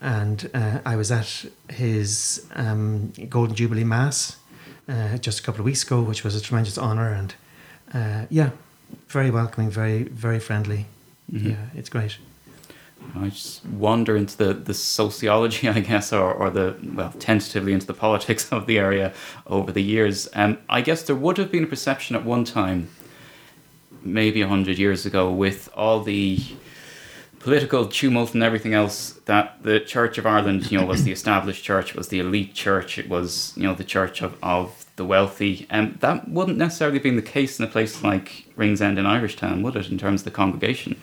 And 0.00 0.50
uh, 0.52 0.80
I 0.84 0.96
was 0.96 1.10
at 1.10 1.46
his 1.70 2.46
um, 2.54 3.12
Golden 3.28 3.54
Jubilee 3.54 3.84
Mass 3.84 4.36
uh, 4.88 5.16
just 5.18 5.40
a 5.40 5.42
couple 5.42 5.60
of 5.60 5.64
weeks 5.64 5.82
ago, 5.82 6.02
which 6.02 6.22
was 6.22 6.34
a 6.36 6.40
tremendous 6.40 6.78
honour. 6.78 7.12
And 7.12 7.34
uh, 7.94 8.26
yeah, 8.28 8.50
very 9.08 9.30
welcoming, 9.30 9.70
very, 9.70 10.04
very 10.04 10.38
friendly. 10.38 10.86
Yeah, 11.28 11.56
it's 11.74 11.88
great. 11.88 12.18
I 13.14 13.28
just 13.28 13.64
wander 13.66 14.16
into 14.16 14.36
the, 14.36 14.54
the 14.54 14.74
sociology, 14.74 15.68
I 15.68 15.80
guess, 15.80 16.12
or, 16.12 16.32
or 16.32 16.50
the, 16.50 16.76
well, 16.94 17.12
tentatively 17.18 17.72
into 17.72 17.86
the 17.86 17.94
politics 17.94 18.50
of 18.52 18.66
the 18.66 18.78
area 18.78 19.12
over 19.46 19.72
the 19.72 19.82
years. 19.82 20.28
Um, 20.34 20.58
I 20.68 20.80
guess 20.80 21.02
there 21.02 21.16
would 21.16 21.38
have 21.38 21.50
been 21.50 21.64
a 21.64 21.68
perception 21.68 22.16
at 22.16 22.24
one 22.24 22.44
time, 22.44 22.88
maybe 24.02 24.40
100 24.40 24.78
years 24.78 25.06
ago, 25.06 25.30
with 25.30 25.68
all 25.74 26.02
the 26.02 26.42
political 27.46 27.86
tumult 27.86 28.34
and 28.34 28.42
everything 28.42 28.74
else, 28.74 29.12
that 29.26 29.62
the 29.62 29.78
Church 29.78 30.18
of 30.18 30.26
Ireland, 30.26 30.68
you 30.68 30.80
know, 30.80 30.84
was 30.84 31.04
the 31.04 31.12
established 31.18 31.62
church, 31.62 31.94
was 31.94 32.08
the 32.08 32.18
elite 32.18 32.54
church, 32.54 32.98
it 32.98 33.08
was, 33.08 33.52
you 33.56 33.62
know, 33.62 33.72
the 33.72 33.84
church 33.84 34.20
of, 34.20 34.36
of 34.42 34.84
the 34.96 35.04
wealthy. 35.04 35.64
And 35.70 35.90
um, 35.90 35.98
that 36.00 36.28
wouldn't 36.28 36.58
necessarily 36.58 36.98
be 36.98 37.10
the 37.10 37.22
case 37.22 37.60
in 37.60 37.64
a 37.64 37.68
place 37.68 38.02
like 38.02 38.46
Ringsend 38.56 38.98
in 38.98 39.06
Irish 39.06 39.36
Town, 39.36 39.62
would 39.62 39.76
it, 39.76 39.88
in 39.88 39.96
terms 39.96 40.22
of 40.22 40.24
the 40.24 40.32
congregation? 40.32 41.00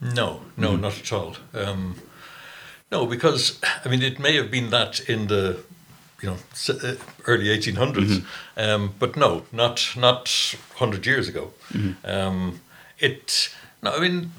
No, 0.00 0.40
no, 0.56 0.70
mm-hmm. 0.70 0.80
not 0.80 0.98
at 0.98 1.12
all. 1.12 1.36
Um, 1.52 1.96
no, 2.90 3.04
because 3.04 3.60
I 3.84 3.90
mean, 3.90 4.00
it 4.00 4.18
may 4.18 4.36
have 4.36 4.50
been 4.50 4.70
that 4.70 5.00
in 5.00 5.26
the 5.26 5.58
you 6.22 6.30
know 6.30 6.36
uh, 6.70 6.94
early 7.26 7.48
1800s, 7.48 7.92
mm-hmm. 7.92 8.24
um, 8.58 8.94
but 8.98 9.16
no, 9.18 9.42
not 9.52 9.92
not 9.98 10.54
hundred 10.76 11.04
years 11.04 11.28
ago. 11.28 11.52
Mm-hmm. 11.74 12.10
Um, 12.10 12.60
it 12.98 13.54
no, 13.82 13.92
I 13.92 14.00
mean, 14.00 14.32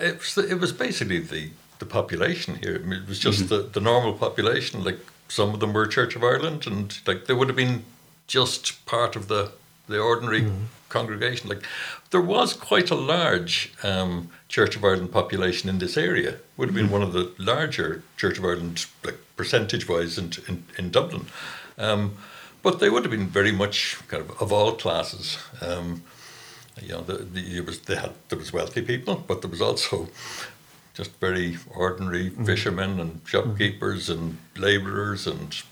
it 0.00 0.18
was 0.18 0.38
it 0.38 0.60
was 0.60 0.72
basically 0.72 1.18
the 1.18 1.50
the 1.78 1.86
population 1.86 2.56
here. 2.56 2.80
I 2.82 2.86
mean, 2.86 3.02
it 3.02 3.08
was 3.08 3.18
just 3.18 3.40
mm-hmm. 3.40 3.48
the 3.48 3.62
the 3.62 3.80
normal 3.80 4.14
population. 4.14 4.84
Like 4.84 4.98
some 5.28 5.54
of 5.54 5.60
them 5.60 5.72
were 5.72 5.86
Church 5.86 6.16
of 6.16 6.22
Ireland, 6.22 6.66
and 6.66 6.98
like 7.06 7.26
they 7.26 7.34
would 7.34 7.48
have 7.48 7.56
been 7.56 7.84
just 8.26 8.84
part 8.86 9.16
of 9.16 9.28
the 9.28 9.52
the 9.88 9.98
ordinary 9.98 10.42
mm-hmm. 10.42 10.64
congregation. 10.88 11.48
Like 11.48 11.64
there 12.10 12.20
was 12.20 12.52
quite 12.54 12.90
a 12.90 12.94
large 12.94 13.72
um, 13.82 14.30
Church 14.48 14.76
of 14.76 14.84
Ireland 14.84 15.12
population 15.12 15.68
in 15.68 15.78
this 15.78 15.96
area. 15.96 16.36
Would 16.56 16.68
have 16.68 16.74
been 16.74 16.84
mm-hmm. 16.84 16.92
one 16.92 17.02
of 17.02 17.12
the 17.12 17.32
larger 17.38 18.02
Church 18.16 18.38
of 18.38 18.44
Ireland, 18.44 18.86
like 19.04 19.18
percentage 19.36 19.88
wise, 19.88 20.18
in, 20.18 20.32
in, 20.46 20.64
in 20.78 20.90
Dublin. 20.90 21.26
Um, 21.78 22.16
but 22.62 22.80
they 22.80 22.90
would 22.90 23.04
have 23.04 23.10
been 23.10 23.28
very 23.28 23.52
much 23.52 23.98
kind 24.08 24.22
of 24.22 24.30
of 24.42 24.52
all 24.52 24.72
classes. 24.72 25.38
Um, 25.60 26.02
you 26.82 26.92
know, 26.92 27.02
the, 27.02 27.18
the, 27.18 27.60
was, 27.60 27.80
they 27.80 27.96
had, 27.96 28.12
there 28.28 28.38
was 28.38 28.52
wealthy 28.52 28.82
people, 28.82 29.16
but 29.26 29.42
there 29.42 29.50
was 29.50 29.60
also 29.60 30.08
just 30.94 31.12
very 31.20 31.56
ordinary 31.74 32.30
mm-hmm. 32.30 32.44
fishermen 32.44 32.98
and 33.00 33.20
shopkeepers 33.24 34.08
mm-hmm. 34.08 34.20
and 34.20 34.38
labourers 34.56 35.26
and 35.26 35.62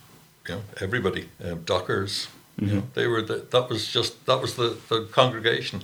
you 0.49 0.55
know 0.55 0.63
everybody, 0.81 1.29
uh, 1.45 1.55
dockers. 1.65 2.29
Mm-hmm. 2.59 2.69
You 2.69 2.75
know, 2.77 2.83
they 2.95 3.07
were 3.07 3.23
the, 3.23 3.47
that 3.51 3.69
was 3.69 3.93
just 3.93 4.25
that 4.27 4.41
was 4.41 4.55
the, 4.55 4.79
the 4.89 5.09
congregation. 5.11 5.83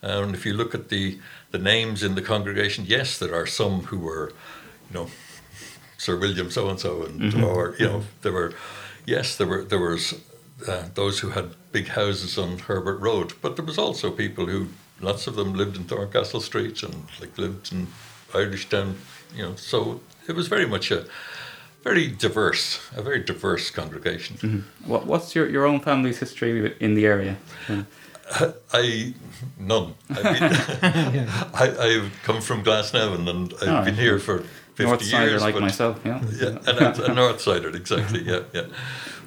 And 0.00 0.34
if 0.34 0.44
you 0.44 0.52
look 0.52 0.74
at 0.74 0.90
the 0.90 1.18
the 1.50 1.58
names 1.58 2.02
in 2.02 2.14
the 2.14 2.22
congregation, 2.22 2.84
yes, 2.86 3.18
there 3.18 3.34
are 3.34 3.46
some 3.46 3.84
who 3.84 3.98
were, 3.98 4.32
you 4.90 4.94
know, 4.94 5.06
Sir 5.98 6.18
William 6.18 6.50
so 6.50 6.68
and 6.68 6.78
so, 6.78 7.02
and 7.04 7.34
or 7.42 7.74
you 7.78 7.86
know, 7.86 8.02
there 8.22 8.32
were, 8.32 8.52
yes, 9.06 9.36
there 9.36 9.46
were 9.46 9.64
there 9.64 9.78
was 9.78 10.14
uh, 10.66 10.84
those 10.94 11.20
who 11.20 11.30
had 11.30 11.54
big 11.72 11.88
houses 11.88 12.38
on 12.38 12.58
Herbert 12.58 12.98
Road, 13.00 13.34
but 13.42 13.56
there 13.56 13.64
was 13.64 13.78
also 13.78 14.10
people 14.10 14.46
who, 14.46 14.68
lots 15.00 15.26
of 15.26 15.36
them 15.36 15.54
lived 15.54 15.76
in 15.76 15.84
Thorncastle 15.84 16.40
Street 16.40 16.82
and 16.82 17.06
like 17.20 17.36
lived 17.38 17.72
in 17.72 17.88
Irish 18.34 18.68
Town, 18.68 18.96
you 19.34 19.42
know. 19.42 19.54
So 19.56 20.00
it 20.28 20.34
was 20.34 20.48
very 20.48 20.66
much 20.66 20.90
a 20.90 21.06
very 21.82 22.08
diverse, 22.08 22.80
a 22.96 23.02
very 23.02 23.20
diverse 23.20 23.70
congregation. 23.70 24.36
Mm-hmm. 24.36 24.90
What, 24.90 25.06
what's 25.06 25.34
your, 25.34 25.48
your 25.48 25.66
own 25.66 25.80
family's 25.80 26.18
history 26.18 26.74
in 26.80 26.94
the 26.94 27.06
area? 27.06 27.36
I 28.72 29.14
none. 29.58 29.94
I 30.10 30.22
mean, 30.22 30.42
I, 31.54 31.76
I've 31.78 32.12
come 32.22 32.40
from 32.40 32.64
Glasnevin 32.64 33.28
and 33.28 33.54
I've 33.54 33.68
oh, 33.68 33.84
been 33.84 33.94
here 33.94 34.18
for 34.18 34.38
fifty 34.74 34.84
North 34.84 35.02
years. 35.02 35.42
like 35.42 35.60
myself, 35.60 36.00
yeah. 36.04 36.22
Yeah, 36.32 36.58
and 36.66 36.78
a, 36.78 37.10
a 37.10 37.14
North 37.14 37.40
Sider, 37.40 37.68
exactly. 37.68 38.22
Yeah, 38.22 38.40
yeah. 38.52 38.66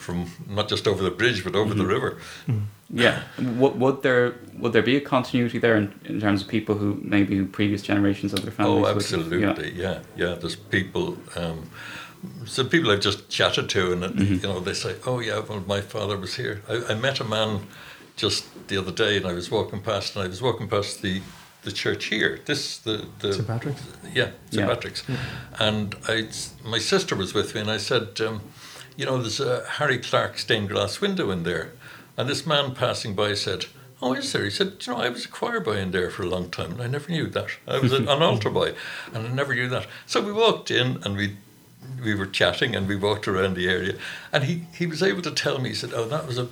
From 0.08 0.32
not 0.48 0.70
just 0.70 0.88
over 0.88 1.04
the 1.04 1.12
bridge, 1.12 1.44
but 1.44 1.54
over 1.54 1.72
mm-hmm. 1.72 1.80
the 1.80 1.86
river. 1.86 2.12
Mm-hmm. 2.48 2.98
Yeah. 3.04 3.24
Would, 3.60 3.78
would 3.82 4.02
there 4.02 4.36
would 4.58 4.72
there 4.72 4.82
be 4.82 4.96
a 4.96 5.02
continuity 5.02 5.60
there 5.60 5.76
in, 5.76 5.94
in 6.06 6.22
terms 6.22 6.42
of 6.42 6.48
people 6.48 6.76
who 6.76 6.98
maybe 7.04 7.44
previous 7.44 7.82
generations 7.82 8.32
of 8.32 8.42
their 8.44 8.54
families? 8.54 8.86
Oh, 8.86 8.96
absolutely. 8.96 9.46
Would, 9.46 9.58
yeah. 9.58 9.74
yeah, 9.76 10.00
yeah. 10.16 10.36
There's 10.36 10.56
people. 10.56 11.18
Um, 11.36 11.70
some 12.46 12.70
people 12.70 12.90
I've 12.90 13.02
just 13.02 13.28
chatted 13.28 13.68
to, 13.76 13.92
and 13.92 14.02
mm-hmm. 14.04 14.34
you 14.36 14.48
know, 14.50 14.62
they 14.62 14.74
say, 14.74 14.96
"Oh 15.06 15.20
yeah, 15.20 15.40
well, 15.48 15.62
my 15.68 15.82
father 15.82 16.18
was 16.18 16.36
here." 16.36 16.62
I, 16.70 16.94
I 16.94 16.96
met 16.96 17.20
a 17.20 17.26
man 17.26 17.68
just 18.16 18.46
the 18.70 18.78
other 18.78 18.94
day, 18.94 19.18
and 19.18 19.26
I 19.26 19.34
was 19.34 19.52
walking 19.52 19.82
past, 19.82 20.16
and 20.16 20.24
I 20.24 20.28
was 20.30 20.42
walking 20.42 20.70
past 20.70 21.02
the 21.02 21.22
the 21.64 21.72
church 21.74 22.06
here. 22.06 22.40
This 22.46 22.78
the 22.80 23.06
the 23.20 23.34
St 23.34 23.48
Patrick's. 23.48 23.84
Yeah, 24.14 24.30
St 24.52 24.62
yeah. 24.62 24.68
Patrick's. 24.68 25.04
Yeah. 25.10 25.18
And 25.60 25.96
I, 26.08 26.30
my 26.64 26.80
sister 26.80 27.14
was 27.16 27.34
with 27.34 27.54
me, 27.54 27.62
and 27.62 27.70
I 27.70 27.80
said, 27.80 28.22
um, 28.22 28.40
you 28.98 29.06
know, 29.06 29.18
there's 29.20 29.40
a 29.40 29.64
Harry 29.66 29.98
Clarke 29.98 30.38
stained 30.38 30.70
glass 30.70 31.00
window 31.00 31.32
in 31.32 31.44
there, 31.44 31.72
and 32.18 32.28
this 32.28 32.46
man 32.46 32.76
passing 32.76 33.16
by 33.16 33.34
said. 33.34 33.66
Oh, 34.00 34.14
is 34.14 34.32
there? 34.32 34.44
He 34.44 34.52
said, 34.52 34.74
you 34.82 34.94
know, 34.94 35.00
I 35.00 35.10
was 35.10 35.26
a 35.26 35.28
choir 35.28 35.60
boy 35.60 35.78
in 35.78 35.90
there 35.90 36.12
for 36.12 36.22
a 36.22 36.28
long 36.28 36.52
time, 36.52 36.74
and 36.74 36.82
I 36.84 36.86
never 36.86 37.10
knew 37.10 37.26
that. 37.30 37.48
I 37.68 37.80
was 37.80 37.94
an 37.94 38.08
altar 38.08 38.52
boy, 38.52 38.76
and 39.12 39.26
I 39.26 39.30
never 39.32 39.56
knew 39.56 39.68
that. 39.70 39.88
So 40.06 40.22
we 40.22 40.32
walked 40.32 40.70
in, 40.70 41.02
and 41.04 41.18
we 41.18 41.38
we 42.04 42.14
were 42.14 42.26
chatting 42.26 42.76
and 42.76 42.88
we 42.88 42.96
walked 42.96 43.28
around 43.28 43.56
the 43.56 43.68
area 43.68 43.96
and 44.32 44.44
he, 44.44 44.64
he 44.74 44.86
was 44.86 45.02
able 45.02 45.22
to 45.22 45.32
tell 45.32 45.60
me 45.60 45.70
he 45.70 45.76
said 45.76 45.94
oh 45.94 46.08
that 46.08 46.28
was 46.28 46.38
a 46.38 46.48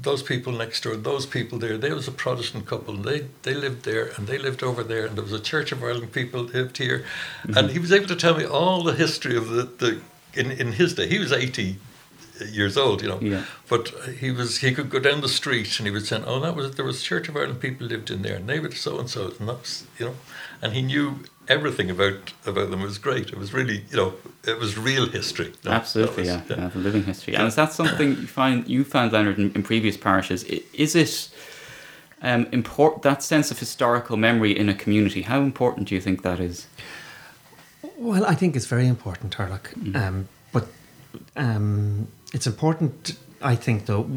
those 0.00 0.22
people 0.22 0.52
next 0.52 0.82
door 0.82 0.96
those 0.96 1.26
people 1.26 1.58
there 1.58 1.76
there 1.76 1.94
was 1.94 2.06
a 2.06 2.12
protestant 2.12 2.66
couple 2.66 2.94
and 2.94 3.04
they 3.04 3.26
they 3.42 3.54
lived 3.54 3.84
there 3.84 4.12
and 4.16 4.26
they 4.26 4.38
lived 4.38 4.62
over 4.62 4.84
there 4.84 5.06
and 5.06 5.16
there 5.16 5.24
was 5.24 5.32
a 5.32 5.40
church 5.40 5.72
of 5.72 5.82
ireland 5.82 6.12
people 6.12 6.42
lived 6.42 6.78
here 6.78 7.04
mm-hmm. 7.42 7.56
and 7.56 7.70
he 7.70 7.78
was 7.78 7.90
able 7.90 8.06
to 8.06 8.16
tell 8.16 8.36
me 8.36 8.44
all 8.44 8.82
the 8.82 8.94
history 8.94 9.36
of 9.36 9.48
the, 9.48 9.62
the 9.62 10.00
in, 10.34 10.50
in 10.50 10.72
his 10.72 10.94
day 10.94 11.08
he 11.08 11.18
was 11.18 11.32
80 11.32 11.76
years 12.46 12.76
old, 12.76 13.02
you 13.02 13.08
know. 13.08 13.20
Yeah. 13.20 13.44
But 13.68 13.88
he 14.18 14.30
was 14.30 14.58
he 14.58 14.72
could 14.72 14.90
go 14.90 14.98
down 14.98 15.20
the 15.20 15.28
street 15.28 15.78
and 15.78 15.86
he 15.86 15.92
would 15.92 16.06
say, 16.06 16.22
"Oh, 16.24 16.40
that 16.40 16.56
was 16.56 16.74
there 16.76 16.84
was 16.84 17.02
Church 17.02 17.28
of 17.28 17.36
Ireland 17.36 17.60
people 17.60 17.86
lived 17.86 18.10
in 18.10 18.22
there, 18.22 18.36
and 18.36 18.48
they 18.48 18.58
were 18.58 18.70
so 18.72 18.98
and 18.98 19.08
so, 19.08 19.32
and 19.38 19.48
that's 19.48 19.86
you 19.98 20.06
know," 20.06 20.14
and 20.62 20.72
he 20.72 20.82
knew 20.82 21.20
everything 21.48 21.90
about 21.90 22.32
about 22.46 22.70
them. 22.70 22.80
It 22.80 22.84
was 22.84 22.98
great. 22.98 23.28
It 23.30 23.38
was 23.38 23.52
really 23.52 23.84
you 23.90 23.96
know 23.96 24.14
it 24.44 24.58
was 24.58 24.78
real 24.78 25.08
history. 25.08 25.52
No, 25.64 25.72
Absolutely, 25.72 26.22
was, 26.22 26.28
yeah, 26.28 26.42
yeah. 26.48 26.56
yeah, 26.56 26.68
the 26.68 26.78
living 26.78 27.04
history. 27.04 27.34
And 27.34 27.46
is 27.46 27.56
that 27.56 27.72
something 27.72 28.10
you 28.10 28.26
find 28.26 28.66
you 28.68 28.84
found 28.84 29.12
Leonard 29.12 29.38
in, 29.38 29.52
in 29.52 29.62
previous 29.62 29.96
parishes? 29.96 30.44
Is 30.44 30.94
it? 30.94 31.30
Um, 32.22 32.48
import 32.52 33.00
that 33.00 33.22
sense 33.22 33.50
of 33.50 33.58
historical 33.58 34.18
memory 34.18 34.52
in 34.54 34.68
a 34.68 34.74
community. 34.74 35.22
How 35.22 35.40
important 35.40 35.88
do 35.88 35.94
you 35.94 36.02
think 36.02 36.20
that 36.20 36.38
is? 36.38 36.66
Well, 38.00 38.24
I 38.24 38.34
think 38.34 38.56
it's 38.56 38.64
very 38.66 38.86
important, 38.86 39.36
Turlough. 39.36 39.60
Mm. 39.74 39.94
Um, 39.94 40.28
but 40.52 40.66
um, 41.36 42.08
it's 42.32 42.46
important, 42.46 43.16
I 43.42 43.54
think, 43.54 43.84
though. 43.84 44.08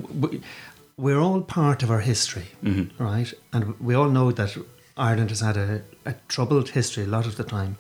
we're 0.96 1.20
all 1.20 1.42
part 1.42 1.84
of 1.84 1.92
our 1.92 2.00
history, 2.00 2.48
mm-hmm. 2.64 3.04
right? 3.04 3.34
And 3.52 3.78
we 3.82 3.94
all 3.94 4.10
know 4.10 4.32
that 4.32 4.56
Ireland 4.96 5.32
has 5.32 5.42
had 5.42 5.58
a, 5.58 5.82
a 6.06 6.16
troubled 6.30 6.70
history 6.70 7.04
a 7.04 7.08
lot 7.08 7.26
of 7.26 7.36
the 7.36 7.44
time. 7.44 7.78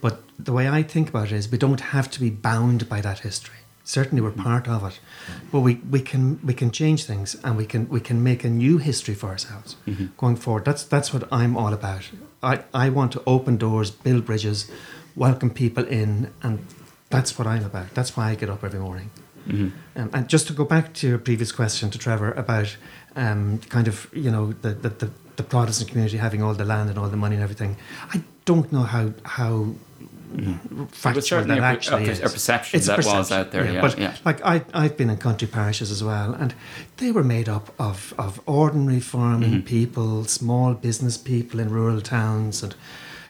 But 0.00 0.22
the 0.38 0.52
way 0.52 0.68
I 0.68 0.82
think 0.82 1.08
about 1.08 1.26
it 1.26 1.32
is 1.32 1.50
we 1.50 1.58
don't 1.58 1.80
have 1.80 2.10
to 2.10 2.20
be 2.20 2.30
bound 2.30 2.88
by 2.88 3.00
that 3.00 3.20
history. 3.20 3.58
Certainly 3.84 4.22
we're 4.22 4.30
mm-hmm. 4.30 4.42
part 4.42 4.66
of 4.66 4.82
it. 4.84 4.98
But 5.52 5.60
we, 5.60 5.74
we 5.88 6.00
can 6.00 6.40
we 6.44 6.54
can 6.54 6.70
change 6.70 7.04
things 7.04 7.36
and 7.44 7.56
we 7.56 7.66
can 7.66 7.88
we 7.90 8.00
can 8.00 8.22
make 8.22 8.42
a 8.42 8.48
new 8.48 8.78
history 8.78 9.14
for 9.14 9.28
ourselves 9.28 9.76
mm-hmm. 9.86 10.06
going 10.16 10.36
forward. 10.36 10.64
That's 10.64 10.84
that's 10.84 11.12
what 11.12 11.28
I'm 11.30 11.56
all 11.56 11.72
about. 11.72 12.10
I, 12.42 12.64
I 12.72 12.88
want 12.88 13.12
to 13.12 13.22
open 13.26 13.56
doors, 13.56 13.90
build 13.90 14.24
bridges, 14.24 14.70
welcome 15.16 15.50
people 15.50 15.84
in 15.84 16.32
and 16.42 16.66
that's 17.10 17.38
what 17.38 17.46
I'm 17.46 17.64
about. 17.64 17.94
That's 17.94 18.16
why 18.16 18.30
I 18.30 18.34
get 18.34 18.50
up 18.50 18.64
every 18.64 18.80
morning. 18.80 19.10
Mm-hmm. 19.46 20.00
Um, 20.00 20.10
and 20.12 20.28
just 20.28 20.46
to 20.48 20.52
go 20.52 20.64
back 20.64 20.94
to 20.94 21.08
your 21.08 21.18
previous 21.18 21.52
question 21.52 21.90
to 21.90 21.98
Trevor 21.98 22.32
about 22.32 22.76
um, 23.14 23.58
kind 23.68 23.88
of 23.88 24.08
you 24.12 24.30
know 24.30 24.52
the, 24.52 24.70
the, 24.70 24.88
the, 24.88 25.10
the, 25.36 25.42
Protestant 25.42 25.90
community 25.90 26.16
having 26.16 26.42
all 26.42 26.54
the 26.54 26.64
land 26.64 26.88
and 26.88 26.98
all 26.98 27.08
the 27.08 27.16
money 27.16 27.36
and 27.36 27.42
everything, 27.42 27.76
I 28.12 28.22
don't 28.46 28.72
know 28.72 28.82
how 28.82 29.12
how 29.24 29.74
mm-hmm. 30.34 30.86
factual 30.86 31.44
that 31.44 31.58
actually 31.58 32.08
a, 32.08 32.12
is. 32.12 32.20
A 32.20 32.22
perception 32.22 32.78
it's 32.78 32.86
that 32.86 32.94
a 32.94 32.96
perception, 32.96 33.18
was 33.18 33.32
out 33.32 33.52
there, 33.52 33.66
yeah. 33.66 33.72
yeah 33.72 33.80
but 33.82 33.98
yeah. 33.98 34.16
like 34.24 34.44
I 34.44 34.64
I've 34.72 34.96
been 34.96 35.10
in 35.10 35.18
country 35.18 35.46
parishes 35.46 35.90
as 35.90 36.02
well, 36.02 36.32
and 36.32 36.54
they 36.96 37.12
were 37.12 37.24
made 37.24 37.48
up 37.48 37.72
of 37.78 38.14
of 38.18 38.40
ordinary 38.46 39.00
farming 39.00 39.50
mm-hmm. 39.50 39.66
people, 39.66 40.24
small 40.24 40.72
business 40.72 41.18
people 41.18 41.60
in 41.60 41.68
rural 41.68 42.00
towns, 42.00 42.62
and 42.62 42.74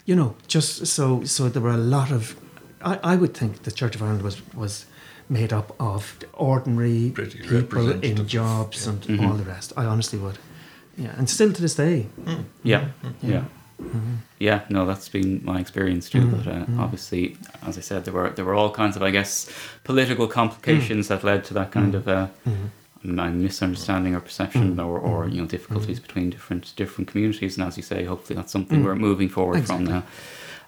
you 0.05 0.15
know 0.15 0.35
just 0.47 0.87
so 0.87 1.25
so 1.25 1.49
there 1.49 1.63
were 1.63 1.71
a 1.71 1.77
lot 1.77 2.11
of 2.11 2.37
I, 2.83 2.99
I 3.03 3.17
would 3.17 3.35
think 3.35 3.63
the 3.63 3.73
Church 3.73 3.95
of 3.95 4.03
Ireland 4.03 4.23
was 4.23 4.43
was 4.55 4.87
made 5.29 5.53
up 5.53 5.75
of 5.81 6.19
ordinary 6.35 7.13
Pretty 7.15 7.39
people 7.39 7.91
in 8.05 8.27
jobs 8.27 8.85
yeah. 8.85 8.93
and 8.93 9.03
mm-hmm. 9.03 9.25
all 9.25 9.33
the 9.35 9.45
rest. 9.45 9.73
I 9.77 9.85
honestly 9.87 10.19
would. 10.19 10.39
Yeah, 10.97 11.15
and 11.17 11.29
still 11.29 11.53
to 11.53 11.63
this 11.63 11.75
day. 11.75 12.07
Mm. 12.21 12.45
Yeah, 12.63 12.89
mm-hmm. 13.03 13.31
yeah. 13.31 13.45
Mm-hmm. 13.83 14.15
Yeah, 14.39 14.61
no, 14.69 14.87
that's 14.87 15.09
been 15.09 15.41
my 15.45 15.59
experience 15.59 16.09
too. 16.09 16.21
Mm-hmm. 16.21 16.37
But 16.37 16.47
uh, 16.47 16.51
mm-hmm. 16.51 16.81
obviously, 16.81 17.37
as 17.63 17.77
I 17.77 17.81
said, 17.81 18.05
there 18.05 18.15
were 18.15 18.31
there 18.31 18.45
were 18.45 18.55
all 18.55 18.71
kinds 18.71 18.97
of, 18.97 19.03
I 19.03 19.11
guess, 19.11 19.51
political 19.83 20.29
complications 20.29 21.07
mm. 21.07 21.09
that 21.09 21.25
led 21.25 21.45
to 21.45 21.55
that 21.55 21.73
kind 21.73 21.95
of 21.95 22.07
uh, 22.07 22.29
misunderstanding 23.05 24.15
or 24.15 24.21
perception, 24.21 24.79
or, 24.81 24.99
or 24.99 25.29
you 25.29 25.41
know, 25.41 25.47
difficulties 25.47 26.01
between 26.01 26.31
different 26.31 26.73
different 26.77 27.09
communities. 27.09 27.57
And 27.57 27.67
as 27.67 27.77
you 27.77 27.83
say, 27.83 28.05
hopefully, 28.05 28.37
that's 28.37 28.53
something 28.53 28.83
we're 28.83 28.95
moving 28.95 29.29
forward 29.29 29.59
exactly. 29.59 29.87
from 29.87 29.95
now. 29.95 30.03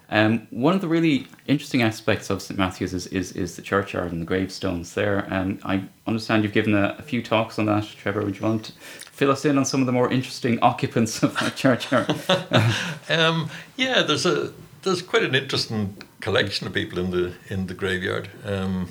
Um, 0.09 0.47
one 0.51 0.73
of 0.73 0.81
the 0.81 0.87
really 0.87 1.27
interesting 1.47 1.81
aspects 1.81 2.29
of 2.29 2.41
St 2.41 2.57
Matthew's 2.57 2.93
is, 2.93 3.07
is, 3.07 3.33
is 3.33 3.57
the 3.57 3.61
churchyard 3.61 4.13
and 4.13 4.21
the 4.21 4.25
gravestones 4.25 4.93
there. 4.93 5.27
Um, 5.29 5.59
I 5.63 5.83
understand 6.05 6.43
you've 6.43 6.53
given 6.53 6.73
a, 6.75 6.95
a, 6.97 7.01
few 7.01 7.21
talks 7.21 7.59
on 7.59 7.65
that. 7.65 7.83
Trevor, 7.83 8.23
would 8.23 8.37
you 8.37 8.45
want 8.45 8.65
to 8.65 8.71
fill 8.71 9.31
us 9.31 9.43
in 9.43 9.57
on 9.57 9.65
some 9.65 9.81
of 9.81 9.85
the 9.85 9.91
more 9.91 10.09
interesting 10.09 10.59
occupants 10.61 11.21
of 11.23 11.37
that 11.39 11.57
churchyard? 11.57 12.09
um, 13.09 13.49
yeah, 13.75 14.01
there's 14.01 14.25
a 14.25 14.53
there's 14.83 15.01
quite 15.01 15.23
an 15.23 15.35
interesting 15.35 15.97
collection 16.21 16.67
of 16.67 16.73
people 16.73 16.99
in 16.99 17.11
the 17.11 17.33
in 17.49 17.67
the 17.67 17.73
graveyard. 17.73 18.29
Um, 18.45 18.87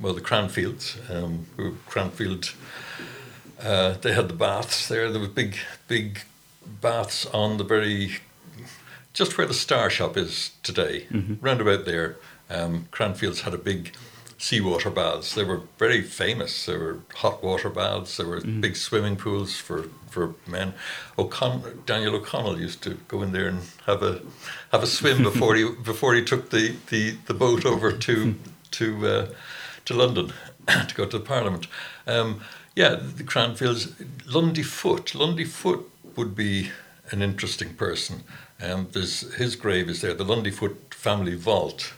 well, 0.00 0.14
the 0.14 0.20
Cranfields, 0.20 0.98
um, 1.10 1.46
who 1.56 1.76
Cranfield. 1.86 2.52
Uh, 3.62 3.94
they 4.02 4.12
had 4.12 4.28
the 4.28 4.34
baths 4.34 4.88
there. 4.88 5.10
There 5.10 5.20
were 5.20 5.28
big, 5.28 5.56
big 5.88 6.20
baths 6.80 7.24
on 7.26 7.56
the 7.56 7.64
very, 7.64 8.16
just 9.12 9.38
where 9.38 9.46
the 9.46 9.54
Star 9.54 9.88
Shop 9.88 10.16
is 10.16 10.50
today, 10.62 11.06
round 11.40 11.60
about 11.60 11.84
there. 11.86 12.16
Um, 12.50 12.88
Cranfields 12.90 13.40
had 13.42 13.54
a 13.54 13.58
big 13.58 13.94
seawater 14.36 14.90
baths. 14.90 15.34
They 15.34 15.44
were 15.44 15.62
very 15.78 16.02
famous. 16.02 16.66
There 16.66 16.78
were 16.78 16.98
hot 17.14 17.42
water 17.42 17.70
baths. 17.70 18.16
There 18.18 18.26
were 18.26 18.40
big 18.40 18.76
swimming 18.76 19.16
pools 19.16 19.56
for, 19.56 19.84
for 20.10 20.34
men. 20.46 20.74
O'Con- 21.18 21.82
Daniel 21.86 22.16
O'Connell 22.16 22.60
used 22.60 22.82
to 22.82 22.98
go 23.08 23.22
in 23.22 23.32
there 23.32 23.48
and 23.48 23.60
have 23.86 24.02
a 24.02 24.20
have 24.72 24.82
a 24.82 24.86
swim 24.86 25.22
before 25.30 25.54
he 25.54 25.70
before 25.70 26.14
he 26.14 26.22
took 26.22 26.50
the, 26.50 26.74
the, 26.90 27.12
the 27.26 27.34
boat 27.34 27.64
over 27.64 27.92
to 27.92 28.34
to 28.72 29.06
uh, 29.06 29.28
to 29.84 29.94
London 29.94 30.32
to 30.66 30.94
go 30.94 31.06
to 31.06 31.18
the 31.18 31.24
Parliament. 31.24 31.66
Um, 32.06 32.40
yeah, 32.74 32.96
the 32.96 33.24
Cranfields, 33.24 33.92
Lundy 34.26 34.62
Foot. 34.62 35.14
Lundy 35.14 35.44
Foot 35.44 35.88
would 36.16 36.34
be 36.34 36.70
an 37.10 37.22
interesting 37.22 37.74
person. 37.74 38.24
Um, 38.60 38.88
his 38.92 39.56
grave 39.56 39.88
is 39.88 40.00
there, 40.00 40.14
the 40.14 40.24
Lundy 40.24 40.50
Foot 40.50 40.94
family 40.94 41.34
vault. 41.34 41.92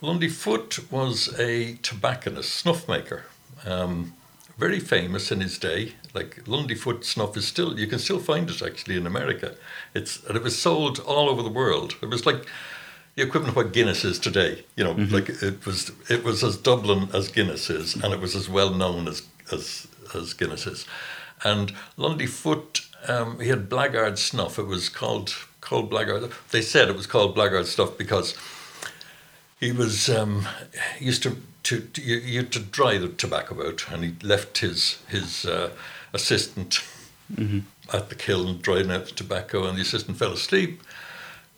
Lundy 0.00 0.28
Foot 0.28 0.90
was 0.90 1.38
a 1.38 1.74
tobacconist, 1.76 2.52
snuff 2.54 2.88
maker. 2.88 3.24
Um, 3.66 4.14
very 4.58 4.80
famous 4.80 5.32
in 5.32 5.40
his 5.40 5.58
day. 5.58 5.94
Like 6.14 6.42
Lundy 6.46 6.74
Foot 6.74 7.04
snuff 7.04 7.36
is 7.36 7.46
still 7.46 7.78
you 7.78 7.86
can 7.86 7.98
still 7.98 8.18
find 8.18 8.50
it 8.50 8.62
actually 8.62 8.96
in 8.96 9.06
America. 9.06 9.56
It's 9.94 10.22
and 10.24 10.36
it 10.36 10.42
was 10.42 10.58
sold 10.58 10.98
all 11.00 11.28
over 11.30 11.42
the 11.42 11.48
world. 11.48 11.96
It 12.02 12.10
was 12.10 12.26
like 12.26 12.46
the 13.20 13.26
equivalent 13.26 13.50
of 13.50 13.56
what 13.56 13.72
Guinness 13.72 14.04
is 14.04 14.18
today. 14.18 14.64
You 14.76 14.84
know, 14.84 14.92
like 14.92 15.28
it 15.28 15.66
was 15.66 15.92
it 16.08 16.24
was 16.24 16.42
as 16.42 16.56
Dublin 16.56 17.08
as 17.12 17.28
Guinness 17.28 17.68
is, 17.68 17.94
and 17.94 18.14
it 18.14 18.20
was 18.20 18.34
as 18.34 18.48
well 18.48 18.70
known 18.70 19.06
as 19.08 19.22
as 19.52 19.86
as 20.14 20.32
Guinness 20.32 20.66
is. 20.66 20.86
And 21.44 21.72
Lundy 21.96 22.26
Foot, 22.26 22.86
um, 23.08 23.38
he 23.40 23.48
had 23.48 23.68
Blackguard 23.68 24.18
snuff. 24.18 24.58
It 24.58 24.66
was 24.66 24.88
called 24.88 25.34
called 25.60 25.90
Blackguard. 25.90 26.30
They 26.50 26.62
said 26.62 26.88
it 26.88 26.96
was 26.96 27.06
called 27.06 27.34
Blackguard 27.34 27.66
stuff 27.66 27.98
because 27.98 28.34
he 29.58 29.70
was 29.70 30.08
um, 30.08 30.48
used 30.98 31.22
to 31.24 31.36
to, 31.64 31.80
to 31.80 32.00
you, 32.00 32.16
you 32.16 32.42
to 32.44 32.58
dry 32.58 32.96
the 32.96 33.08
tobacco 33.08 33.68
out, 33.68 33.84
and 33.90 34.02
he 34.02 34.26
left 34.26 34.58
his 34.58 35.02
his 35.08 35.44
uh, 35.44 35.70
assistant 36.14 36.80
at 37.92 38.08
the 38.08 38.14
kiln 38.14 38.60
drying 38.62 38.90
out 38.90 39.04
the 39.04 39.12
tobacco, 39.12 39.66
and 39.66 39.76
the 39.76 39.82
assistant 39.82 40.16
fell 40.16 40.32
asleep. 40.32 40.82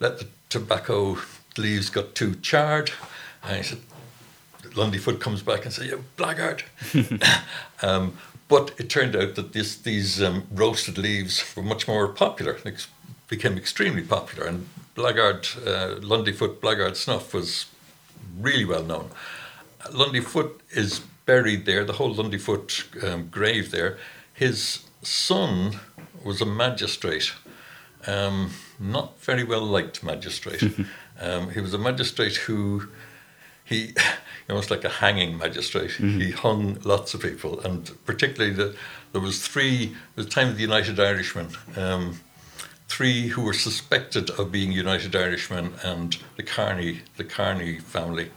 Let 0.01 0.19
the 0.19 0.27
tobacco 0.49 1.17
leaves 1.57 1.89
got 1.89 2.15
too 2.15 2.35
charred, 2.35 2.91
and 3.43 3.57
he 3.57 3.63
said, 3.63 3.79
Lundyfoot 4.73 5.19
comes 5.19 5.41
back 5.41 5.65
and 5.65 5.73
says, 5.73 5.87
"You 5.87 6.03
blackguard." 6.17 6.63
um, 7.81 8.17
but 8.47 8.73
it 8.77 8.89
turned 8.89 9.15
out 9.15 9.35
that 9.35 9.53
this, 9.53 9.75
these 9.75 10.21
um, 10.21 10.47
roasted 10.51 10.97
leaves 10.97 11.43
were 11.55 11.63
much 11.63 11.87
more 11.87 12.07
popular. 12.07 12.57
Ex- 12.65 12.87
became 13.27 13.57
extremely 13.57 14.03
popular, 14.03 14.47
and 14.47 14.67
blackguard 14.95 15.47
uh, 15.65 15.99
Lundyfoot 16.01 16.61
blackguard 16.61 16.97
snuff 16.97 17.33
was 17.33 17.65
really 18.39 18.65
well 18.65 18.83
known. 18.83 19.09
Lundyfoot 19.91 20.59
is 20.71 21.01
buried 21.25 21.65
there. 21.65 21.83
The 21.83 21.93
whole 21.93 22.13
Lundyfoot 22.13 23.03
um, 23.03 23.27
grave 23.29 23.71
there. 23.71 23.97
His 24.33 24.83
son 25.01 25.79
was 26.23 26.41
a 26.41 26.45
magistrate, 26.45 27.33
um, 28.07 28.51
not 28.79 29.19
very 29.19 29.43
well 29.43 29.63
liked 29.63 30.03
magistrate. 30.03 30.63
um, 31.19 31.51
he 31.51 31.59
was 31.59 31.73
a 31.73 31.77
magistrate 31.77 32.35
who 32.35 32.87
he 33.63 33.95
almost 34.49 34.71
like 34.71 34.83
a 34.83 34.89
hanging 34.89 35.37
magistrate. 35.37 35.91
He 35.91 36.31
hung 36.31 36.77
lots 36.83 37.13
of 37.13 37.21
people, 37.21 37.59
and 37.61 37.91
particularly 38.05 38.53
the, 38.53 38.75
there 39.11 39.21
was 39.21 39.45
three. 39.45 39.95
At 40.17 40.25
the 40.25 40.29
time 40.29 40.49
of 40.49 40.55
the 40.55 40.61
United 40.61 40.99
Irishmen, 40.99 41.49
um, 41.77 42.19
three 42.87 43.27
who 43.29 43.41
were 43.43 43.53
suspected 43.53 44.29
of 44.31 44.51
being 44.51 44.71
United 44.71 45.15
Irishmen, 45.15 45.73
and 45.83 46.17
the 46.35 46.43
Carney, 46.43 47.01
the 47.17 47.23
Carney 47.23 47.79
family. 47.79 48.31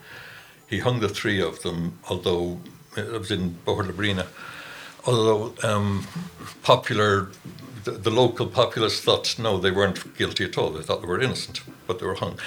He 0.69 0.79
hung 0.79 1.01
the 1.01 1.09
three 1.09 1.41
of 1.41 1.63
them, 1.63 1.99
although 2.09 2.61
it 2.97 3.11
was 3.11 3.31
in 3.31 3.59
Bohernabreena. 3.67 4.27
Although 5.07 5.55
um, 5.63 6.07
popular, 6.63 7.29
the, 7.85 7.93
the 7.93 8.11
local 8.11 8.47
populace 8.47 9.01
thought 9.01 9.39
no, 9.39 9.59
they 9.59 9.71
weren't 9.71 10.17
guilty 10.17 10.45
at 10.45 10.59
all. 10.59 10.71
They 10.71 10.83
thought 10.83 11.01
they 11.01 11.09
were 11.09 11.21
innocent, 11.21 11.61
but 11.87 11.99
they 11.99 12.07
were 12.07 12.17
hung. 12.17 12.39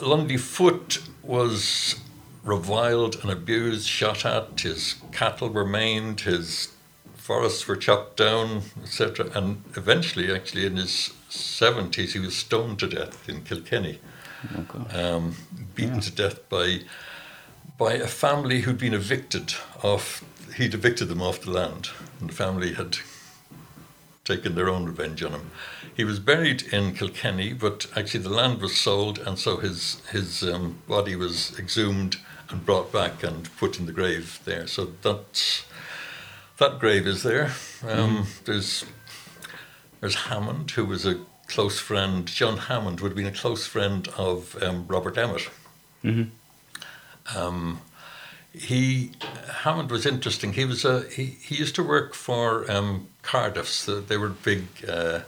Lundy 0.00 0.36
Foot 0.36 1.02
was 1.22 1.96
reviled 2.44 3.16
and 3.22 3.30
abused, 3.30 3.86
shot 3.86 4.24
at. 4.24 4.60
His 4.60 4.96
cattle 5.12 5.48
were 5.48 5.66
maimed. 5.66 6.20
His 6.20 6.72
forests 7.16 7.66
were 7.68 7.76
chopped 7.76 8.16
down, 8.16 8.62
etc. 8.82 9.30
And 9.34 9.62
eventually, 9.76 10.32
actually, 10.32 10.66
in 10.66 10.76
his 10.76 11.12
seventies, 11.28 12.14
he 12.14 12.20
was 12.20 12.36
stoned 12.36 12.78
to 12.78 12.88
death 12.88 13.28
in 13.28 13.42
Kilkenny, 13.42 13.98
Oh, 14.56 14.86
um, 15.16 15.34
beaten 15.74 16.00
to 16.00 16.12
death 16.12 16.48
by 16.48 16.82
by 17.76 17.94
a 17.94 18.06
family 18.06 18.60
who'd 18.62 18.78
been 18.78 18.94
evicted 18.94 19.54
off. 19.82 20.24
He'd 20.58 20.74
evicted 20.74 21.08
them 21.08 21.22
off 21.22 21.40
the 21.40 21.52
land, 21.52 21.90
and 22.20 22.28
the 22.30 22.34
family 22.34 22.74
had 22.74 22.98
taken 24.24 24.56
their 24.56 24.68
own 24.68 24.86
revenge 24.86 25.22
on 25.22 25.30
him. 25.30 25.50
He 25.96 26.04
was 26.04 26.18
buried 26.18 26.62
in 26.72 26.94
Kilkenny, 26.94 27.52
but 27.52 27.86
actually 27.96 28.24
the 28.24 28.28
land 28.28 28.60
was 28.60 28.76
sold, 28.76 29.18
and 29.20 29.38
so 29.38 29.58
his 29.58 30.02
his 30.10 30.42
um, 30.42 30.82
body 30.88 31.14
was 31.14 31.56
exhumed 31.58 32.16
and 32.50 32.66
brought 32.66 32.92
back 32.92 33.22
and 33.22 33.48
put 33.56 33.78
in 33.78 33.86
the 33.86 33.92
grave 33.92 34.40
there. 34.44 34.66
So 34.66 34.92
that's 35.02 35.64
that 36.58 36.80
grave 36.80 37.06
is 37.06 37.22
there. 37.22 37.52
Um, 37.86 38.26
There's 38.44 38.84
there's 40.00 40.14
Hammond, 40.14 40.72
who 40.72 40.84
was 40.84 41.06
a 41.06 41.20
close 41.46 41.78
friend. 41.78 42.26
John 42.26 42.58
Hammond 42.58 43.00
would 43.00 43.10
have 43.10 43.16
been 43.16 43.26
a 43.26 43.32
close 43.32 43.66
friend 43.66 44.08
of 44.16 44.60
um, 44.62 44.86
Robert 44.88 45.16
Emmet. 45.16 45.48
Um, 47.34 47.80
he 48.58 49.12
Hammond 49.62 49.90
was 49.90 50.04
interesting. 50.06 50.52
He 50.54 50.64
was 50.64 50.84
a 50.84 51.02
he, 51.08 51.24
he 51.26 51.54
used 51.56 51.74
to 51.76 51.82
work 51.82 52.14
for 52.14 52.70
um, 52.70 53.06
Cardiff's. 53.22 53.70
So 53.74 54.00
they 54.00 54.16
were 54.16 54.28
big 54.30 54.64
uh, 54.88 55.20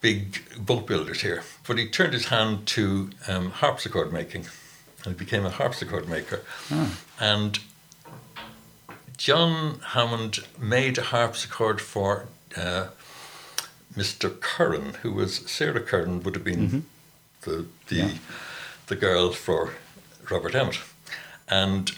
big 0.00 0.42
boat 0.58 0.86
builders 0.86 1.20
here. 1.22 1.42
But 1.66 1.78
he 1.78 1.88
turned 1.88 2.12
his 2.12 2.26
hand 2.26 2.66
to 2.68 3.10
um, 3.28 3.50
harpsichord 3.50 4.12
making, 4.12 4.46
and 5.04 5.14
he 5.14 5.18
became 5.24 5.46
a 5.46 5.50
harpsichord 5.50 6.08
maker. 6.08 6.40
And 7.20 7.58
John 9.16 9.80
Hammond 9.80 10.40
made 10.58 10.98
a 10.98 11.02
harpsichord 11.02 11.80
for 11.80 12.26
uh, 12.56 12.88
Mr. 13.96 14.40
Curran, 14.40 14.94
who 15.02 15.12
was 15.12 15.36
Sarah 15.50 15.80
Curran 15.80 16.22
would 16.22 16.34
have 16.34 16.44
been 16.44 16.84
the 17.42 17.66
the 17.88 17.94
Yeah. 17.96 18.10
the 18.88 18.96
girl 18.96 19.30
for 19.32 19.74
Robert 20.30 20.54
Emmet, 20.54 20.78
and 21.48 21.92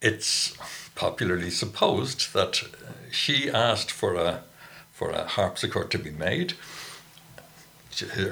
it's 0.00 0.56
popularly 0.94 1.50
supposed 1.50 2.32
that 2.32 2.62
she 3.10 3.50
asked 3.50 3.90
for 3.90 4.14
a 4.14 4.42
for 4.92 5.10
a 5.10 5.26
harpsichord 5.26 5.90
to 5.90 5.98
be 5.98 6.10
made. 6.10 6.52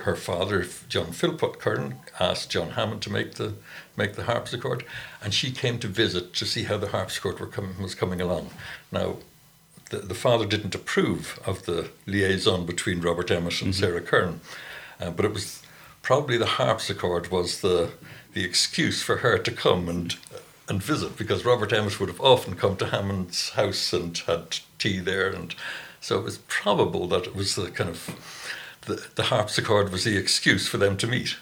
Her 0.03 0.17
father, 0.17 0.67
John 0.89 1.13
Philpott 1.13 1.59
Curran, 1.59 1.97
asked 2.21 2.51
John 2.51 2.71
Hammond 2.71 3.03
to 3.03 3.11
make 3.11 3.35
the 3.35 3.55
make 3.97 4.15
the 4.15 4.25
harpsichord, 4.25 4.85
and 5.23 5.35
she 5.35 5.51
came 5.51 5.79
to 5.81 5.89
visit 5.89 6.33
to 6.35 6.47
see 6.47 6.65
how 6.65 6.79
the 6.79 6.89
harpsichord 6.89 7.41
were 7.41 7.47
com- 7.47 7.81
was 7.81 7.95
coming 7.95 8.21
along. 8.21 8.51
Now, 8.93 9.17
the, 9.91 9.99
the 9.99 10.15
father 10.15 10.47
didn't 10.47 10.75
approve 10.75 11.41
of 11.47 11.65
the 11.65 11.91
liaison 12.07 12.67
between 12.67 13.01
Robert 13.01 13.31
Emmet 13.31 13.63
and 13.63 13.75
Sarah 13.75 14.01
Curran, 14.01 14.41
uh, 15.01 15.11
but 15.11 15.25
it 15.25 15.33
was 15.33 15.63
probably 16.03 16.39
the 16.39 16.47
harpsichord 16.47 17.31
was 17.31 17.61
the 17.61 17.91
the 18.35 18.45
excuse 18.45 19.03
for 19.03 19.19
her 19.19 19.39
to 19.39 19.51
come 19.51 19.89
and 19.89 20.17
and 20.69 20.83
visit 20.83 21.17
because 21.17 21.45
Robert 21.45 21.73
Emmet 21.73 21.99
would 21.99 22.09
have 22.09 22.21
often 22.21 22.55
come 22.55 22.77
to 22.77 22.87
Hammond's 22.87 23.51
house 23.51 23.93
and 23.93 24.17
had 24.19 24.59
tea 24.79 24.99
there, 24.99 25.31
and 25.31 25.55
so 26.01 26.19
it 26.19 26.25
was 26.25 26.39
probable 26.47 27.07
that 27.09 27.27
it 27.27 27.35
was 27.35 27.55
the 27.55 27.71
kind 27.71 27.91
of 27.91 28.55
the, 28.89 29.07
the 29.15 29.25
harpsichord 29.25 29.91
was 29.91 30.05
the 30.05 30.17
excuse 30.17 30.67
for 30.67 30.79
them 30.79 30.97
to 30.97 31.07
meet. 31.07 31.37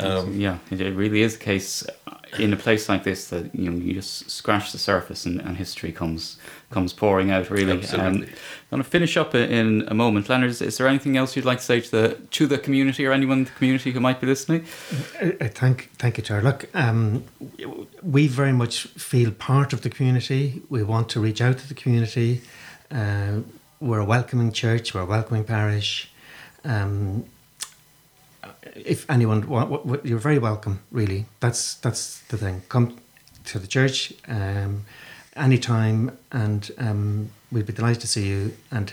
Um, 0.00 0.40
yeah, 0.40 0.58
it, 0.70 0.80
it 0.80 0.94
really 0.94 1.22
is 1.22 1.36
a 1.36 1.38
case 1.38 1.86
uh, 2.08 2.16
in 2.38 2.52
a 2.52 2.56
place 2.56 2.88
like 2.88 3.04
this 3.04 3.28
that 3.28 3.54
you 3.54 3.70
know 3.70 3.78
you 3.78 3.94
just 3.94 4.28
scratch 4.28 4.72
the 4.72 4.78
surface 4.78 5.24
and, 5.24 5.40
and 5.40 5.56
history 5.56 5.92
comes 5.92 6.36
comes 6.70 6.92
pouring 6.92 7.30
out. 7.30 7.48
Really, 7.48 7.78
Absolutely. 7.78 8.26
I'm 8.26 8.32
going 8.70 8.82
to 8.82 8.88
finish 8.88 9.16
up 9.16 9.36
in 9.36 9.84
a 9.86 9.94
moment. 9.94 10.28
Leonard, 10.28 10.50
is, 10.50 10.60
is 10.60 10.78
there 10.78 10.88
anything 10.88 11.16
else 11.16 11.36
you'd 11.36 11.44
like 11.44 11.58
to 11.58 11.64
say 11.64 11.80
to 11.80 11.90
the 11.90 12.18
to 12.32 12.48
the 12.48 12.58
community 12.58 13.06
or 13.06 13.12
anyone 13.12 13.38
in 13.38 13.44
the 13.44 13.52
community 13.52 13.92
who 13.92 14.00
might 14.00 14.20
be 14.20 14.26
listening? 14.26 14.66
Uh, 15.22 15.48
thank, 15.48 15.90
thank 15.98 16.16
you, 16.16 16.24
Chair. 16.24 16.42
Look, 16.42 16.68
um, 16.74 17.24
we 18.02 18.26
very 18.26 18.52
much 18.52 18.88
feel 18.88 19.30
part 19.30 19.72
of 19.72 19.82
the 19.82 19.90
community. 19.90 20.62
We 20.68 20.82
want 20.82 21.08
to 21.10 21.20
reach 21.20 21.40
out 21.40 21.58
to 21.58 21.68
the 21.68 21.74
community. 21.74 22.40
Uh, 22.90 23.42
we're 23.78 24.00
a 24.00 24.04
welcoming 24.04 24.50
church. 24.50 24.92
We're 24.92 25.02
a 25.02 25.06
welcoming 25.06 25.44
parish. 25.44 26.10
Um, 26.64 27.24
if 28.74 29.08
anyone 29.10 29.46
want, 29.48 29.70
wa- 29.70 29.80
wa- 29.84 29.98
you're 30.04 30.18
very 30.18 30.38
welcome. 30.38 30.80
Really, 30.90 31.26
that's 31.40 31.74
that's 31.74 32.20
the 32.28 32.36
thing. 32.36 32.62
Come 32.68 32.96
to 33.44 33.58
the 33.58 33.66
church 33.66 34.12
um, 34.28 34.84
anytime, 35.36 36.16
and 36.32 36.70
um, 36.78 37.30
we'd 37.52 37.66
be 37.66 37.72
delighted 37.72 38.00
to 38.00 38.06
see 38.08 38.26
you. 38.26 38.52
And 38.70 38.92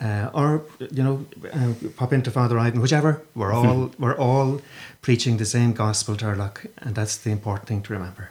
uh, 0.00 0.30
or 0.34 0.62
you 0.90 1.02
know, 1.02 1.26
uh, 1.52 1.72
pop 1.96 2.12
into 2.12 2.30
Father 2.30 2.58
Ivan, 2.58 2.80
whichever. 2.80 3.22
We're 3.34 3.52
all 3.52 3.90
we're 3.98 4.16
all 4.16 4.60
preaching 5.00 5.36
the 5.38 5.46
same 5.46 5.72
gospel, 5.72 6.16
Turlough, 6.16 6.66
and 6.78 6.94
that's 6.94 7.16
the 7.16 7.30
important 7.30 7.68
thing 7.68 7.82
to 7.82 7.92
remember. 7.92 8.30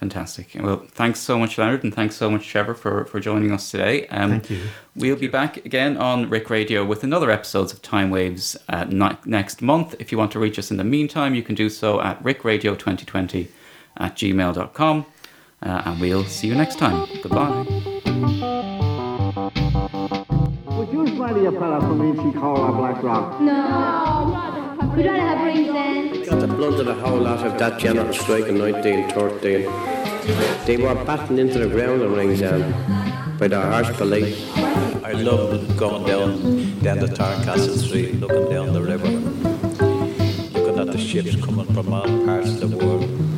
Fantastic. 0.00 0.50
Well, 0.58 0.84
thanks 0.90 1.20
so 1.20 1.38
much, 1.38 1.58
Leonard, 1.58 1.84
and 1.84 1.94
thanks 1.94 2.16
so 2.16 2.28
much, 2.30 2.46
Trevor, 2.48 2.74
for, 2.74 3.04
for 3.06 3.20
joining 3.20 3.52
us 3.52 3.70
today. 3.70 4.06
Um, 4.08 4.30
Thank 4.30 4.50
you. 4.50 4.60
We'll 4.96 5.16
be 5.16 5.28
back 5.28 5.58
again 5.64 5.96
on 5.96 6.28
Rick 6.28 6.50
Radio 6.50 6.84
with 6.84 7.04
another 7.04 7.30
episodes 7.30 7.72
of 7.72 7.82
Time 7.82 8.10
Waves 8.10 8.56
uh, 8.68 8.84
ni- 8.88 9.16
next 9.24 9.62
month. 9.62 9.94
If 9.98 10.10
you 10.10 10.18
want 10.18 10.32
to 10.32 10.38
reach 10.40 10.58
us 10.58 10.70
in 10.70 10.76
the 10.76 10.84
meantime, 10.84 11.34
you 11.34 11.42
can 11.42 11.54
do 11.54 11.68
so 11.68 12.00
at 12.00 12.22
rickradio2020 12.22 13.48
at 13.98 14.16
gmail.com. 14.16 15.06
Uh, 15.62 15.82
and 15.86 16.00
we'll 16.00 16.24
see 16.24 16.48
you 16.48 16.54
next 16.54 16.78
time. 16.78 17.08
Goodbye. 17.22 17.64
Would 20.76 20.92
you 20.92 21.16
find 21.16 21.46
a 21.46 21.52
fella 21.52 21.80
from 21.80 22.00
Inchicore 22.00 22.76
Black 22.76 23.02
Rock? 23.02 23.40
No. 23.40 24.65
We'd 24.94 25.06
rather 25.06 25.20
have 25.20 25.44
ringsend. 25.44 26.26
Got 26.26 26.40
the 26.40 26.46
blood 26.46 26.80
of 26.80 26.86
the 26.86 26.94
whole 26.94 27.18
lot 27.18 27.44
of 27.46 27.58
that 27.58 27.78
general 27.78 28.12
strike 28.12 28.46
in 28.46 28.58
1913. 28.58 30.66
They 30.66 30.76
were 30.76 30.94
battened 31.04 31.38
into 31.38 31.58
the 31.58 31.68
ground 31.68 32.02
in 32.02 32.12
Ringsend 32.12 33.38
by 33.38 33.48
the 33.48 33.60
harsh 33.60 33.90
police. 33.96 34.50
I 35.04 35.12
loved 35.12 35.76
going 35.76 36.06
down 36.06 36.78
down 36.80 36.98
the 36.98 37.06
Thorncastle 37.06 37.76
Street, 37.76 38.20
looking 38.20 38.50
down 38.50 38.72
the 38.72 38.82
river, 38.82 39.08
looking 40.58 40.78
at 40.78 40.86
the 40.88 40.98
ships 40.98 41.36
coming 41.36 41.66
from 41.72 41.92
all 41.92 42.24
parts 42.24 42.60
of 42.60 42.70
the 42.70 42.76
world. 42.76 43.35